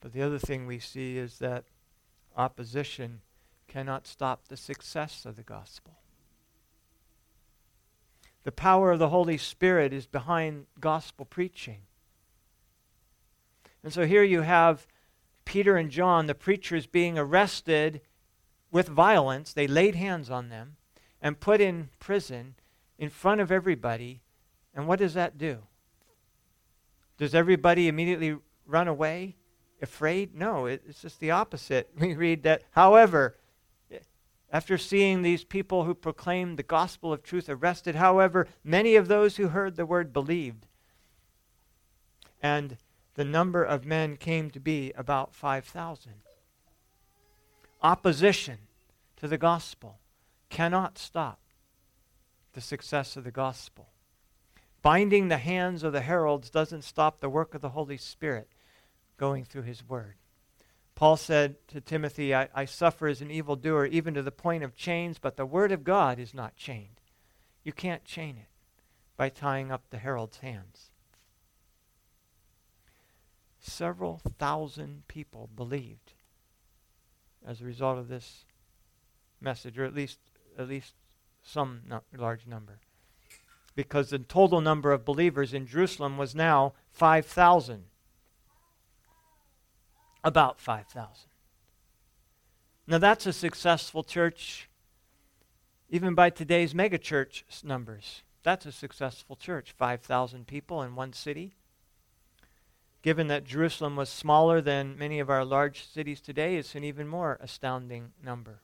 But 0.00 0.12
the 0.12 0.22
other 0.22 0.38
thing 0.38 0.66
we 0.66 0.78
see 0.78 1.18
is 1.18 1.38
that 1.38 1.64
opposition 2.36 3.20
cannot 3.68 4.06
stop 4.06 4.48
the 4.48 4.56
success 4.56 5.24
of 5.26 5.36
the 5.36 5.42
gospel. 5.42 5.98
The 8.44 8.52
power 8.52 8.92
of 8.92 9.00
the 9.00 9.08
Holy 9.08 9.38
Spirit 9.38 9.92
is 9.92 10.06
behind 10.06 10.66
gospel 10.78 11.26
preaching. 11.26 11.80
And 13.82 13.92
so 13.92 14.06
here 14.06 14.22
you 14.22 14.42
have 14.42 14.86
Peter 15.44 15.76
and 15.76 15.90
John, 15.90 16.26
the 16.26 16.34
preachers, 16.34 16.86
being 16.86 17.18
arrested 17.18 18.00
with 18.70 18.88
violence. 18.88 19.52
They 19.52 19.66
laid 19.66 19.94
hands 19.94 20.30
on 20.30 20.48
them 20.48 20.76
and 21.20 21.40
put 21.40 21.60
in 21.60 21.88
prison 21.98 22.54
in 22.98 23.10
front 23.10 23.40
of 23.40 23.50
everybody. 23.50 24.20
And 24.76 24.86
what 24.86 25.00
does 25.00 25.14
that 25.14 25.38
do? 25.38 25.58
Does 27.18 27.34
everybody 27.34 27.88
immediately 27.88 28.36
run 28.66 28.86
away? 28.86 29.34
afraid? 29.82 30.34
No, 30.34 30.66
it's 30.66 31.02
just 31.02 31.20
the 31.20 31.30
opposite. 31.30 31.90
We 31.98 32.14
read 32.14 32.42
that, 32.44 32.62
however, 32.72 33.36
after 34.50 34.78
seeing 34.78 35.22
these 35.22 35.44
people 35.44 35.84
who 35.84 35.94
proclaimed 35.94 36.56
the 36.56 36.62
gospel 36.62 37.12
of 37.12 37.22
truth 37.22 37.48
arrested, 37.48 37.96
however, 37.96 38.46
many 38.62 38.94
of 38.94 39.08
those 39.08 39.36
who 39.36 39.48
heard 39.48 39.76
the 39.76 39.86
word 39.86 40.12
believed. 40.12 40.66
And 42.40 42.76
the 43.14 43.24
number 43.24 43.64
of 43.64 43.84
men 43.84 44.16
came 44.16 44.50
to 44.50 44.60
be 44.60 44.92
about 44.96 45.34
5,000. 45.34 46.12
Opposition 47.82 48.58
to 49.16 49.26
the 49.26 49.38
gospel 49.38 49.98
cannot 50.48 50.96
stop 50.96 51.40
the 52.52 52.60
success 52.60 53.16
of 53.16 53.24
the 53.24 53.30
gospel. 53.30 53.88
Binding 54.86 55.26
the 55.26 55.38
hands 55.38 55.82
of 55.82 55.92
the 55.92 56.02
heralds 56.02 56.48
doesn't 56.48 56.84
stop 56.84 57.18
the 57.18 57.28
work 57.28 57.56
of 57.56 57.60
the 57.60 57.70
Holy 57.70 57.96
Spirit 57.96 58.48
going 59.16 59.44
through 59.44 59.62
his 59.62 59.82
word. 59.82 60.14
Paul 60.94 61.16
said 61.16 61.56
to 61.66 61.80
Timothy, 61.80 62.32
I, 62.32 62.48
I 62.54 62.66
suffer 62.66 63.08
as 63.08 63.20
an 63.20 63.28
evildoer, 63.28 63.86
even 63.86 64.14
to 64.14 64.22
the 64.22 64.30
point 64.30 64.62
of 64.62 64.76
chains, 64.76 65.18
but 65.18 65.36
the 65.36 65.44
word 65.44 65.72
of 65.72 65.82
God 65.82 66.20
is 66.20 66.32
not 66.32 66.54
chained. 66.54 67.00
You 67.64 67.72
can't 67.72 68.04
chain 68.04 68.36
it 68.36 68.46
by 69.16 69.28
tying 69.28 69.72
up 69.72 69.82
the 69.90 69.98
herald's 69.98 70.38
hands. 70.38 70.92
Several 73.58 74.20
thousand 74.38 75.08
people 75.08 75.50
believed 75.56 76.12
as 77.44 77.60
a 77.60 77.64
result 77.64 77.98
of 77.98 78.06
this 78.06 78.44
message, 79.40 79.80
or 79.80 79.84
at 79.84 79.96
least 79.96 80.20
at 80.56 80.68
least 80.68 80.94
some 81.42 81.80
no, 81.88 82.02
large 82.16 82.46
number. 82.46 82.78
Because 83.76 84.10
the 84.10 84.18
total 84.18 84.60
number 84.60 84.90
of 84.90 85.04
believers 85.04 85.54
in 85.54 85.66
Jerusalem 85.66 86.16
was 86.16 86.34
now 86.34 86.72
5,000 86.90 87.84
about 90.24 90.58
5,000. 90.60 91.28
Now, 92.88 92.98
that's 92.98 93.26
a 93.26 93.32
successful 93.32 94.02
church, 94.02 94.68
even 95.88 96.14
by 96.14 96.30
today's 96.30 96.74
megachurch 96.74 97.62
numbers. 97.62 98.22
That's 98.42 98.66
a 98.66 98.72
successful 98.72 99.36
church, 99.36 99.72
5,000 99.72 100.46
people 100.46 100.82
in 100.82 100.96
one 100.96 101.12
city. 101.12 101.54
Given 103.02 103.28
that 103.28 103.44
Jerusalem 103.44 103.94
was 103.94 104.08
smaller 104.08 104.60
than 104.60 104.98
many 104.98 105.20
of 105.20 105.30
our 105.30 105.44
large 105.44 105.86
cities 105.86 106.20
today, 106.20 106.56
it's 106.56 106.74
an 106.74 106.82
even 106.82 107.06
more 107.06 107.38
astounding 107.40 108.12
number. 108.24 108.62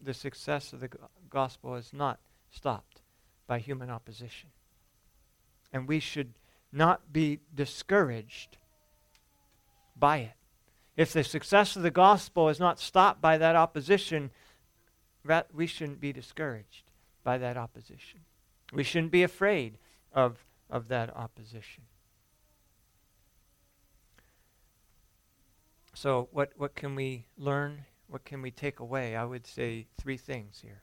The 0.00 0.14
success 0.14 0.72
of 0.72 0.80
the 0.80 0.90
gospel 1.30 1.76
is 1.76 1.92
not 1.92 2.18
stopped 2.50 2.93
by 3.46 3.58
human 3.58 3.90
opposition. 3.90 4.50
And 5.72 5.88
we 5.88 6.00
should 6.00 6.34
not 6.72 7.12
be 7.12 7.40
discouraged 7.54 8.58
by 9.96 10.18
it. 10.18 10.32
If 10.96 11.12
the 11.12 11.24
success 11.24 11.76
of 11.76 11.82
the 11.82 11.90
gospel 11.90 12.48
is 12.48 12.60
not 12.60 12.78
stopped 12.78 13.20
by 13.20 13.38
that 13.38 13.56
opposition, 13.56 14.30
we 15.52 15.66
shouldn't 15.66 16.00
be 16.00 16.12
discouraged 16.12 16.90
by 17.22 17.38
that 17.38 17.56
opposition. 17.56 18.20
We 18.72 18.84
shouldn't 18.84 19.12
be 19.12 19.22
afraid 19.22 19.78
of, 20.12 20.44
of 20.70 20.88
that 20.88 21.14
opposition. 21.16 21.84
So, 25.94 26.28
what, 26.32 26.52
what 26.56 26.74
can 26.74 26.94
we 26.94 27.26
learn? 27.38 27.84
What 28.08 28.24
can 28.24 28.42
we 28.42 28.50
take 28.50 28.80
away? 28.80 29.16
I 29.16 29.24
would 29.24 29.46
say 29.46 29.86
three 29.96 30.16
things 30.16 30.60
here 30.60 30.82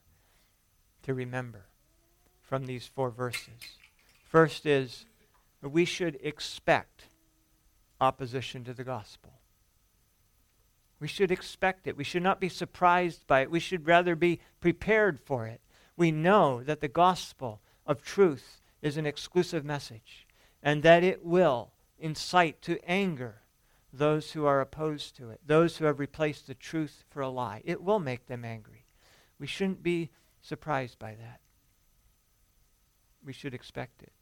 to 1.04 1.14
remember 1.14 1.66
from 2.52 2.66
these 2.66 2.86
four 2.86 3.10
verses. 3.10 3.78
First 4.28 4.66
is 4.66 5.06
we 5.62 5.86
should 5.86 6.20
expect 6.22 7.06
opposition 8.02 8.66
to 8.66 8.74
the 8.74 8.84
gospel. 8.84 9.32
We 11.00 11.08
should 11.08 11.32
expect 11.32 11.88
it. 11.88 11.96
We 11.96 12.04
should 12.04 12.24
not 12.24 12.42
be 12.42 12.50
surprised 12.50 13.26
by 13.26 13.40
it. 13.40 13.52
We 13.52 13.62
should 13.62 13.88
rather 13.88 14.18
be 14.18 14.42
prepared 14.60 15.18
for 15.22 15.48
it. 15.48 15.62
We 15.96 16.12
know 16.12 16.62
that 16.64 16.82
the 16.82 16.90
gospel 16.90 17.62
of 17.88 18.02
truth 18.02 18.60
is 18.82 18.98
an 18.98 19.06
exclusive 19.06 19.64
message 19.64 20.28
and 20.62 20.84
that 20.84 21.06
it 21.06 21.24
will 21.24 21.72
incite 21.98 22.62
to 22.64 22.84
anger 22.86 23.44
those 23.94 24.34
who 24.34 24.46
are 24.46 24.60
opposed 24.60 25.16
to 25.16 25.30
it, 25.30 25.40
those 25.46 25.78
who 25.78 25.86
have 25.86 26.00
replaced 26.00 26.48
the 26.48 26.54
truth 26.54 27.06
for 27.10 27.22
a 27.22 27.30
lie. 27.30 27.62
It 27.64 27.82
will 27.82 28.00
make 28.00 28.28
them 28.28 28.44
angry. 28.44 28.88
We 29.40 29.48
shouldn't 29.48 29.82
be 29.82 30.10
surprised 30.42 31.00
by 31.00 31.16
that. 31.16 31.40
We 33.26 33.34
should 33.34 33.54
expect 33.54 34.02
it. 34.02 34.14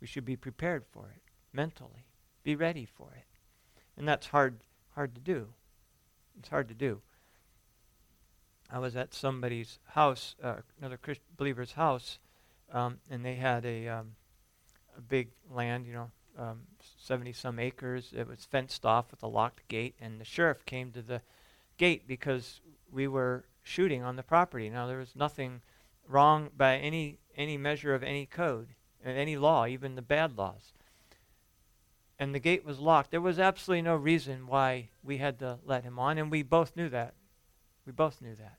We 0.00 0.06
should 0.06 0.24
be 0.24 0.36
prepared 0.36 0.84
for 0.86 1.10
it 1.10 1.22
mentally, 1.52 2.06
be 2.42 2.54
ready 2.54 2.84
for 2.84 3.12
it. 3.14 3.26
And 3.96 4.06
that's 4.06 4.28
hard 4.28 4.60
hard 4.94 5.14
to 5.14 5.20
do. 5.20 5.48
It's 6.38 6.48
hard 6.48 6.68
to 6.68 6.74
do. 6.74 7.00
I 8.70 8.78
was 8.78 8.96
at 8.96 9.14
somebody's 9.14 9.78
house, 9.86 10.34
uh, 10.42 10.56
another 10.78 10.96
Christ- 10.96 11.22
believer's 11.36 11.72
house, 11.72 12.18
um, 12.70 13.00
and 13.08 13.24
they 13.24 13.36
had 13.36 13.64
a, 13.64 13.88
um, 13.88 14.16
a 14.96 15.00
big 15.00 15.30
land, 15.48 15.86
you 15.86 15.92
know, 15.94 16.10
um, 16.36 16.66
70 16.98 17.32
some 17.32 17.58
acres. 17.58 18.12
It 18.12 18.26
was 18.26 18.44
fenced 18.44 18.84
off 18.84 19.10
with 19.10 19.22
a 19.22 19.26
locked 19.26 19.66
gate, 19.68 19.94
and 20.00 20.20
the 20.20 20.24
sheriff 20.24 20.64
came 20.66 20.92
to 20.92 21.02
the 21.02 21.22
gate 21.76 22.06
because 22.06 22.60
we 22.90 23.08
were 23.08 23.46
shooting 23.62 24.02
on 24.02 24.16
the 24.16 24.22
property. 24.22 24.68
Now, 24.68 24.86
there 24.86 24.98
was 24.98 25.16
nothing 25.16 25.62
wrong 26.08 26.50
by 26.56 26.76
any, 26.76 27.18
any 27.36 27.56
measure 27.56 27.94
of 27.94 28.02
any 28.02 28.26
code, 28.26 28.68
any 29.04 29.36
law, 29.36 29.66
even 29.66 29.94
the 29.94 30.02
bad 30.02 30.36
laws. 30.36 30.72
And 32.18 32.34
the 32.34 32.40
gate 32.40 32.64
was 32.64 32.80
locked. 32.80 33.10
There 33.12 33.20
was 33.20 33.38
absolutely 33.38 33.82
no 33.82 33.94
reason 33.94 34.48
why 34.48 34.88
we 35.04 35.18
had 35.18 35.38
to 35.38 35.58
let 35.64 35.84
him 35.84 35.98
on, 35.98 36.18
and 36.18 36.30
we 36.30 36.42
both 36.42 36.74
knew 36.74 36.88
that. 36.88 37.14
We 37.86 37.92
both 37.92 38.20
knew 38.20 38.34
that. 38.34 38.58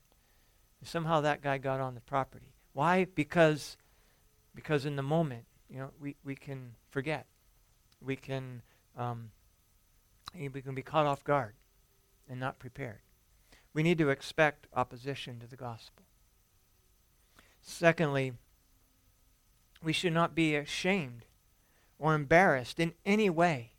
somehow 0.82 1.20
that 1.20 1.42
guy 1.42 1.58
got 1.58 1.78
on 1.78 1.94
the 1.94 2.00
property. 2.00 2.54
Why? 2.72 3.04
Because 3.04 3.76
because 4.54 4.84
in 4.84 4.96
the 4.96 5.02
moment, 5.02 5.44
you 5.68 5.78
know, 5.78 5.90
we, 6.00 6.16
we 6.24 6.34
can 6.34 6.74
forget. 6.90 7.26
We 8.02 8.16
can 8.16 8.62
um, 8.96 9.30
we 10.34 10.62
can 10.62 10.74
be 10.74 10.82
caught 10.82 11.06
off 11.06 11.22
guard 11.22 11.54
and 12.28 12.40
not 12.40 12.58
prepared. 12.58 13.00
We 13.72 13.82
need 13.82 13.98
to 13.98 14.10
expect 14.10 14.66
opposition 14.74 15.38
to 15.40 15.46
the 15.46 15.56
gospel. 15.56 16.04
Secondly, 17.62 18.32
we 19.82 19.92
should 19.92 20.12
not 20.12 20.34
be 20.34 20.54
ashamed 20.54 21.24
or 21.98 22.14
embarrassed 22.14 22.80
in 22.80 22.94
any 23.04 23.30
way 23.30 23.72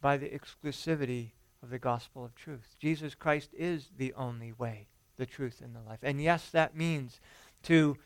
by 0.00 0.16
the 0.16 0.28
exclusivity 0.28 1.30
of 1.62 1.70
the 1.70 1.78
gospel 1.78 2.24
of 2.24 2.34
truth. 2.34 2.76
Jesus 2.78 3.14
Christ 3.14 3.50
is 3.56 3.90
the 3.96 4.12
only 4.14 4.52
way, 4.52 4.88
the 5.16 5.26
truth, 5.26 5.60
and 5.62 5.74
the 5.74 5.88
life. 5.88 5.98
And 6.02 6.20
yes, 6.20 6.50
that 6.50 6.76
means 6.76 7.20
to 7.64 7.96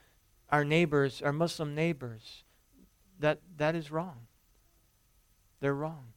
our 0.50 0.64
neighbors, 0.64 1.22
our 1.22 1.32
Muslim 1.32 1.74
neighbors, 1.74 2.44
that 3.18 3.40
that 3.56 3.74
is 3.74 3.90
wrong. 3.90 4.26
They're 5.60 5.74
wrong. 5.74 6.12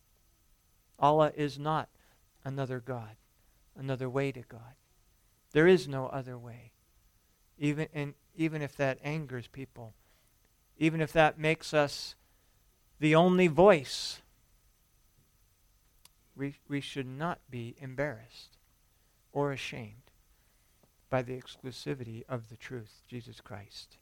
Allah 0.97 1.31
is 1.35 1.59
not 1.59 1.89
another 2.43 2.79
God, 2.79 3.15
another 3.77 4.09
way 4.09 4.31
to 4.31 4.41
God. 4.41 4.75
There 5.51 5.67
is 5.67 5.87
no 5.87 6.07
other 6.07 6.37
way. 6.37 6.71
Even 7.57 7.87
and 7.93 8.13
even 8.35 8.61
if 8.61 8.75
that 8.75 8.99
angers 9.03 9.47
people, 9.47 9.93
even 10.77 11.01
if 11.01 11.13
that 11.13 11.39
makes 11.39 11.73
us 11.73 12.15
the 12.99 13.15
only 13.15 13.47
voice, 13.47 14.21
we, 16.35 16.55
we 16.67 16.81
should 16.81 17.07
not 17.07 17.39
be 17.49 17.75
embarrassed 17.79 18.57
or 19.31 19.51
ashamed 19.51 20.11
by 21.09 21.21
the 21.21 21.39
exclusivity 21.39 22.23
of 22.27 22.49
the 22.49 22.57
truth, 22.57 23.03
Jesus 23.07 23.39
Christ. 23.39 23.97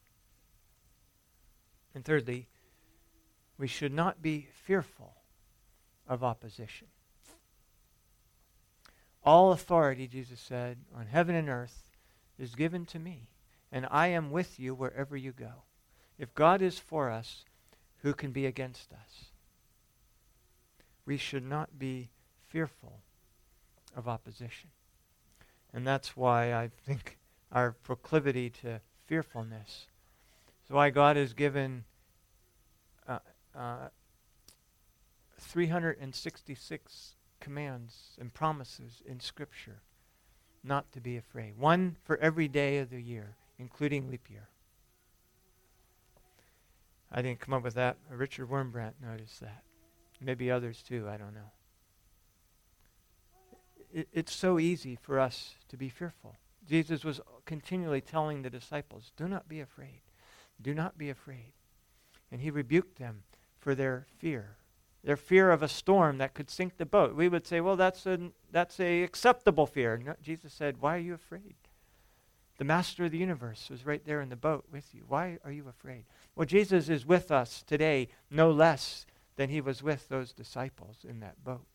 And 1.94 2.04
thirdly, 2.04 2.48
we 3.56 3.68
should 3.68 3.92
not 3.92 4.20
be 4.20 4.48
fearful 4.52 5.14
of 6.08 6.24
opposition. 6.24 6.88
All 9.22 9.52
authority, 9.52 10.08
Jesus 10.08 10.40
said, 10.40 10.78
on 10.94 11.06
heaven 11.06 11.34
and 11.34 11.48
earth 11.48 11.90
is 12.38 12.54
given 12.54 12.84
to 12.86 12.98
me, 12.98 13.28
and 13.74 13.88
I 13.90 14.06
am 14.06 14.30
with 14.30 14.60
you 14.60 14.72
wherever 14.72 15.16
you 15.16 15.32
go. 15.32 15.64
If 16.16 16.32
God 16.32 16.62
is 16.62 16.78
for 16.78 17.10
us, 17.10 17.44
who 18.02 18.14
can 18.14 18.30
be 18.30 18.46
against 18.46 18.92
us? 18.92 19.32
We 21.04 21.16
should 21.16 21.44
not 21.44 21.76
be 21.76 22.10
fearful 22.46 23.00
of 23.96 24.06
opposition. 24.06 24.70
And 25.72 25.84
that's 25.84 26.16
why 26.16 26.54
I 26.54 26.70
think 26.86 27.18
our 27.50 27.72
proclivity 27.72 28.48
to 28.62 28.80
fearfulness 29.08 29.86
is 30.64 30.70
why 30.70 30.90
God 30.90 31.16
has 31.16 31.32
given 31.32 31.82
uh, 33.08 33.18
uh, 33.58 33.88
366 35.40 37.16
commands 37.40 38.16
and 38.20 38.32
promises 38.32 39.02
in 39.04 39.18
Scripture 39.18 39.82
not 40.62 40.92
to 40.92 41.00
be 41.00 41.16
afraid. 41.16 41.58
One 41.58 41.96
for 42.04 42.16
every 42.18 42.46
day 42.46 42.78
of 42.78 42.90
the 42.90 43.02
year, 43.02 43.34
including 43.58 44.10
leap 44.10 44.28
year. 44.30 44.48
I 47.12 47.22
didn't 47.22 47.40
come 47.40 47.54
up 47.54 47.62
with 47.62 47.74
that. 47.74 47.96
Richard 48.10 48.48
Wurmbrand 48.48 48.94
noticed 49.00 49.40
that. 49.40 49.62
Maybe 50.20 50.50
others 50.50 50.82
too, 50.82 51.08
I 51.08 51.16
don't 51.16 51.34
know. 51.34 51.52
It, 53.92 54.08
it's 54.12 54.34
so 54.34 54.58
easy 54.58 54.98
for 55.00 55.20
us 55.20 55.54
to 55.68 55.76
be 55.76 55.88
fearful. 55.88 56.36
Jesus 56.68 57.04
was 57.04 57.20
continually 57.44 58.00
telling 58.00 58.42
the 58.42 58.50
disciples, 58.50 59.12
Do 59.16 59.28
not 59.28 59.48
be 59.48 59.60
afraid. 59.60 60.00
Do 60.60 60.74
not 60.74 60.98
be 60.98 61.10
afraid. 61.10 61.52
And 62.32 62.40
he 62.40 62.50
rebuked 62.50 62.98
them 62.98 63.22
for 63.60 63.74
their 63.74 64.06
fear, 64.18 64.56
their 65.02 65.16
fear 65.16 65.50
of 65.50 65.62
a 65.62 65.68
storm 65.68 66.18
that 66.18 66.34
could 66.34 66.50
sink 66.50 66.76
the 66.76 66.86
boat. 66.86 67.14
We 67.14 67.28
would 67.28 67.46
say, 67.46 67.60
well, 67.60 67.76
that's 67.76 68.06
a, 68.06 68.30
that's 68.50 68.80
a 68.80 69.02
acceptable 69.02 69.66
fear. 69.66 69.96
No, 69.96 70.14
Jesus 70.22 70.52
said, 70.52 70.80
why 70.80 70.96
are 70.96 71.00
you 71.00 71.14
afraid? 71.14 71.54
The 72.58 72.64
master 72.64 73.04
of 73.04 73.10
the 73.10 73.18
universe 73.18 73.68
was 73.68 73.84
right 73.84 74.04
there 74.04 74.20
in 74.20 74.28
the 74.28 74.36
boat 74.36 74.64
with 74.70 74.94
you. 74.94 75.02
Why 75.08 75.38
are 75.44 75.50
you 75.50 75.68
afraid? 75.68 76.04
Well, 76.36 76.46
Jesus 76.46 76.88
is 76.88 77.04
with 77.04 77.30
us 77.30 77.64
today 77.66 78.08
no 78.30 78.50
less 78.50 79.06
than 79.36 79.50
he 79.50 79.60
was 79.60 79.82
with 79.82 80.08
those 80.08 80.32
disciples 80.32 80.98
in 81.08 81.20
that 81.20 81.42
boat. 81.42 81.66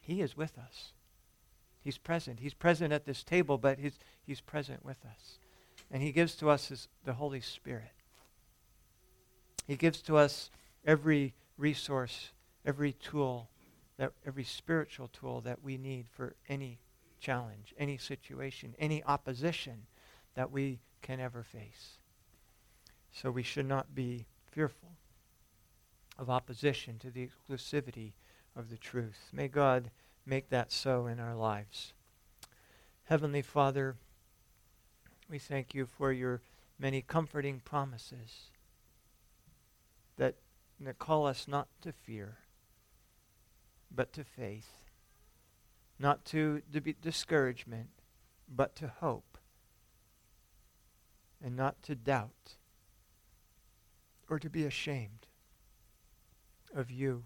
He 0.00 0.22
is 0.22 0.36
with 0.36 0.58
us. 0.58 0.92
He's 1.80 1.98
present. 1.98 2.40
He's 2.40 2.54
present 2.54 2.92
at 2.92 3.04
this 3.04 3.22
table, 3.22 3.58
but 3.58 3.78
he's, 3.78 3.98
he's 4.24 4.40
present 4.40 4.84
with 4.84 5.04
us. 5.04 5.38
And 5.90 6.02
he 6.02 6.12
gives 6.12 6.34
to 6.36 6.48
us 6.48 6.68
his, 6.68 6.88
the 7.04 7.14
Holy 7.14 7.40
Spirit. 7.40 7.92
He 9.66 9.76
gives 9.76 10.00
to 10.02 10.16
us 10.16 10.50
every 10.86 11.34
resource, 11.58 12.30
every 12.64 12.92
tool, 12.94 13.50
that, 13.98 14.12
every 14.26 14.44
spiritual 14.44 15.08
tool 15.08 15.40
that 15.42 15.62
we 15.62 15.76
need 15.76 16.06
for 16.08 16.34
any 16.48 16.78
challenge, 17.22 17.72
any 17.78 17.96
situation, 17.96 18.74
any 18.78 19.02
opposition 19.04 19.86
that 20.34 20.50
we 20.50 20.80
can 21.00 21.20
ever 21.20 21.42
face. 21.42 21.98
So 23.12 23.30
we 23.30 23.42
should 23.42 23.66
not 23.66 23.94
be 23.94 24.26
fearful 24.50 24.90
of 26.18 26.28
opposition 26.28 26.98
to 26.98 27.10
the 27.10 27.26
exclusivity 27.26 28.12
of 28.56 28.68
the 28.68 28.76
truth. 28.76 29.30
May 29.32 29.48
God 29.48 29.90
make 30.26 30.50
that 30.50 30.72
so 30.72 31.06
in 31.06 31.20
our 31.20 31.34
lives. 31.34 31.92
Heavenly 33.04 33.42
Father, 33.42 33.96
we 35.30 35.38
thank 35.38 35.74
you 35.74 35.86
for 35.86 36.12
your 36.12 36.40
many 36.78 37.02
comforting 37.02 37.60
promises 37.60 38.50
that, 40.16 40.34
that 40.80 40.98
call 40.98 41.26
us 41.26 41.46
not 41.46 41.68
to 41.82 41.92
fear, 41.92 42.38
but 43.94 44.12
to 44.12 44.24
faith 44.24 44.81
not 46.02 46.24
to 46.24 46.60
discouragement, 47.00 47.88
but 48.48 48.74
to 48.74 48.88
hope, 48.88 49.38
and 51.42 51.54
not 51.54 51.80
to 51.84 51.94
doubt 51.94 52.56
or 54.28 54.40
to 54.40 54.50
be 54.50 54.64
ashamed 54.64 55.28
of 56.74 56.90
you, 56.90 57.24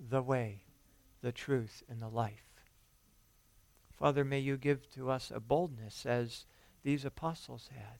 the 0.00 0.20
way, 0.20 0.62
the 1.22 1.30
truth, 1.30 1.84
and 1.88 2.02
the 2.02 2.08
life. 2.08 2.64
Father, 3.96 4.24
may 4.24 4.40
you 4.40 4.56
give 4.56 4.90
to 4.90 5.08
us 5.08 5.30
a 5.32 5.40
boldness 5.40 6.06
as 6.06 6.44
these 6.82 7.04
apostles 7.04 7.70
had, 7.72 7.98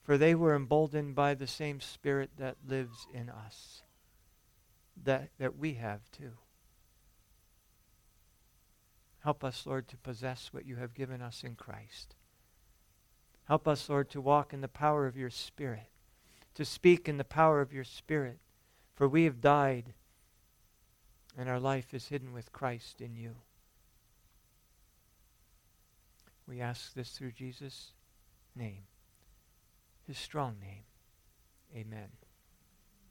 for 0.00 0.16
they 0.16 0.34
were 0.34 0.54
emboldened 0.54 1.16
by 1.16 1.34
the 1.34 1.46
same 1.46 1.80
Spirit 1.80 2.30
that 2.38 2.56
lives 2.66 3.06
in 3.12 3.28
us, 3.28 3.82
that, 5.02 5.30
that 5.38 5.56
we 5.56 5.74
have 5.74 6.08
too. 6.12 6.32
Help 9.22 9.44
us, 9.44 9.66
Lord, 9.66 9.86
to 9.88 9.96
possess 9.96 10.48
what 10.52 10.66
you 10.66 10.76
have 10.76 10.94
given 10.94 11.22
us 11.22 11.44
in 11.44 11.54
Christ. 11.54 12.16
Help 13.44 13.68
us, 13.68 13.88
Lord, 13.88 14.10
to 14.10 14.20
walk 14.20 14.52
in 14.52 14.60
the 14.60 14.68
power 14.68 15.06
of 15.06 15.16
your 15.16 15.30
Spirit, 15.30 15.90
to 16.54 16.64
speak 16.64 17.08
in 17.08 17.18
the 17.18 17.24
power 17.24 17.60
of 17.60 17.72
your 17.72 17.84
Spirit, 17.84 18.38
for 18.94 19.08
we 19.08 19.24
have 19.24 19.40
died, 19.40 19.94
and 21.36 21.48
our 21.48 21.60
life 21.60 21.94
is 21.94 22.08
hidden 22.08 22.32
with 22.32 22.52
Christ 22.52 23.00
in 23.00 23.16
you. 23.16 23.36
We 26.46 26.60
ask 26.60 26.92
this 26.94 27.10
through 27.10 27.32
Jesus' 27.32 27.92
name, 28.56 28.82
his 30.06 30.18
strong 30.18 30.56
name. 30.60 30.82
Amen. 31.74 32.21